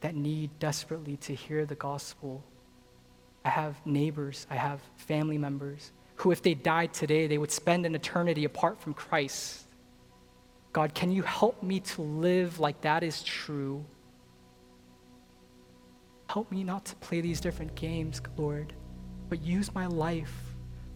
that 0.00 0.14
need 0.14 0.50
desperately 0.58 1.16
to 1.18 1.34
hear 1.34 1.66
the 1.66 1.74
gospel. 1.74 2.42
I 3.44 3.50
have 3.50 3.74
neighbors, 3.86 4.46
I 4.50 4.56
have 4.56 4.80
family 4.96 5.38
members 5.38 5.92
who, 6.16 6.32
if 6.32 6.42
they 6.42 6.54
died 6.54 6.92
today, 6.92 7.26
they 7.26 7.38
would 7.38 7.52
spend 7.52 7.86
an 7.86 7.94
eternity 7.94 8.44
apart 8.44 8.80
from 8.80 8.94
Christ. 8.94 9.64
God, 10.72 10.94
can 10.94 11.10
you 11.12 11.22
help 11.22 11.62
me 11.62 11.80
to 11.80 12.02
live 12.02 12.58
like 12.58 12.80
that 12.80 13.02
is 13.02 13.22
true? 13.22 13.84
Help 16.28 16.50
me 16.50 16.64
not 16.64 16.84
to 16.86 16.96
play 16.96 17.20
these 17.20 17.40
different 17.40 17.74
games, 17.74 18.20
Lord, 18.36 18.72
but 19.28 19.40
use 19.40 19.72
my 19.74 19.86
life 19.86 20.47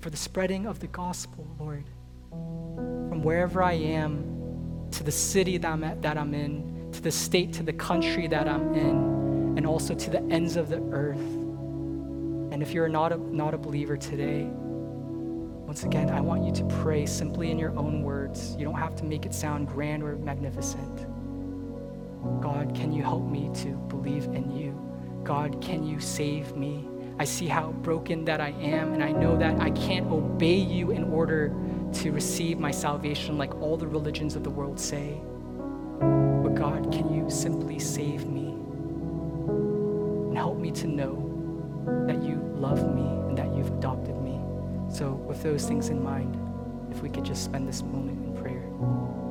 for 0.03 0.11
the 0.11 0.16
spreading 0.16 0.66
of 0.66 0.80
the 0.80 0.88
gospel, 0.88 1.46
Lord. 1.61 1.84
From 2.28 3.22
wherever 3.22 3.62
I 3.62 3.74
am, 3.74 4.88
to 4.90 5.05
the 5.05 5.12
city 5.12 5.59
that 5.59 5.70
I'm, 5.70 5.84
at, 5.84 6.03
that 6.03 6.18
I'm 6.18 6.34
in, 6.34 6.90
to 6.90 7.00
the 7.00 7.12
state, 7.12 7.53
to 7.55 7.62
the 7.62 7.72
country 7.72 8.26
that 8.26 8.48
I'm 8.48 8.74
in, 8.74 9.57
and 9.57 9.64
also 9.64 9.94
to 9.94 10.11
the 10.11 10.20
ends 10.24 10.57
of 10.57 10.68
the 10.68 10.80
earth. 10.90 11.20
And 11.20 12.62
if 12.62 12.72
you're 12.72 12.88
not 12.88 13.12
a, 13.12 13.16
not 13.16 13.55
a 13.55 13.59
believer 13.59 13.96
today, 13.96 14.48
once 14.50 15.84
again, 15.84 16.11
I 16.11 16.20
want 16.20 16.44
you 16.44 16.53
to 16.53 16.64
pray 16.64 17.07
simply 17.07 17.53
in 17.53 17.59
your 17.59 17.78
own 17.78 18.03
words. 18.03 18.57
You 18.59 18.64
don't 18.64 18.78
have 18.78 18.96
to 18.96 19.05
make 19.05 19.24
it 19.24 19.32
sound 19.32 19.68
grand 19.68 20.03
or 20.03 20.16
magnificent. 20.16 21.07
God, 22.42 22.74
can 22.74 22.92
you 22.92 23.05
help 23.05 23.24
me 23.30 23.50
to 23.55 23.68
believe 23.88 24.24
in 24.24 24.50
you? 24.50 24.76
God, 25.22 25.62
can 25.62 25.84
you 25.84 26.00
save 26.00 26.57
me? 26.57 26.88
I 27.18 27.24
see 27.24 27.46
how 27.46 27.72
broken 27.72 28.24
that 28.24 28.40
I 28.40 28.50
am, 28.60 28.92
and 28.94 29.02
I 29.02 29.12
know 29.12 29.36
that 29.36 29.60
I 29.60 29.70
can't 29.70 30.10
obey 30.10 30.56
you 30.56 30.90
in 30.90 31.04
order 31.12 31.54
to 31.94 32.10
receive 32.10 32.58
my 32.58 32.70
salvation 32.70 33.38
like 33.38 33.54
all 33.60 33.76
the 33.76 33.86
religions 33.86 34.34
of 34.34 34.44
the 34.44 34.50
world 34.50 34.80
say. 34.80 35.20
But 36.00 36.54
God, 36.54 36.90
can 36.90 37.14
you 37.14 37.28
simply 37.28 37.78
save 37.78 38.26
me 38.26 38.48
and 40.28 40.36
help 40.36 40.58
me 40.58 40.70
to 40.72 40.86
know 40.86 41.28
that 42.06 42.22
you 42.22 42.36
love 42.56 42.94
me 42.94 43.06
and 43.28 43.36
that 43.36 43.54
you've 43.54 43.70
adopted 43.78 44.16
me? 44.22 44.40
So, 44.88 45.12
with 45.12 45.42
those 45.42 45.66
things 45.66 45.88
in 45.90 46.02
mind, 46.02 46.36
if 46.90 47.02
we 47.02 47.08
could 47.08 47.24
just 47.24 47.44
spend 47.44 47.68
this 47.68 47.82
moment 47.82 48.24
in 48.26 48.42
prayer. 48.42 49.21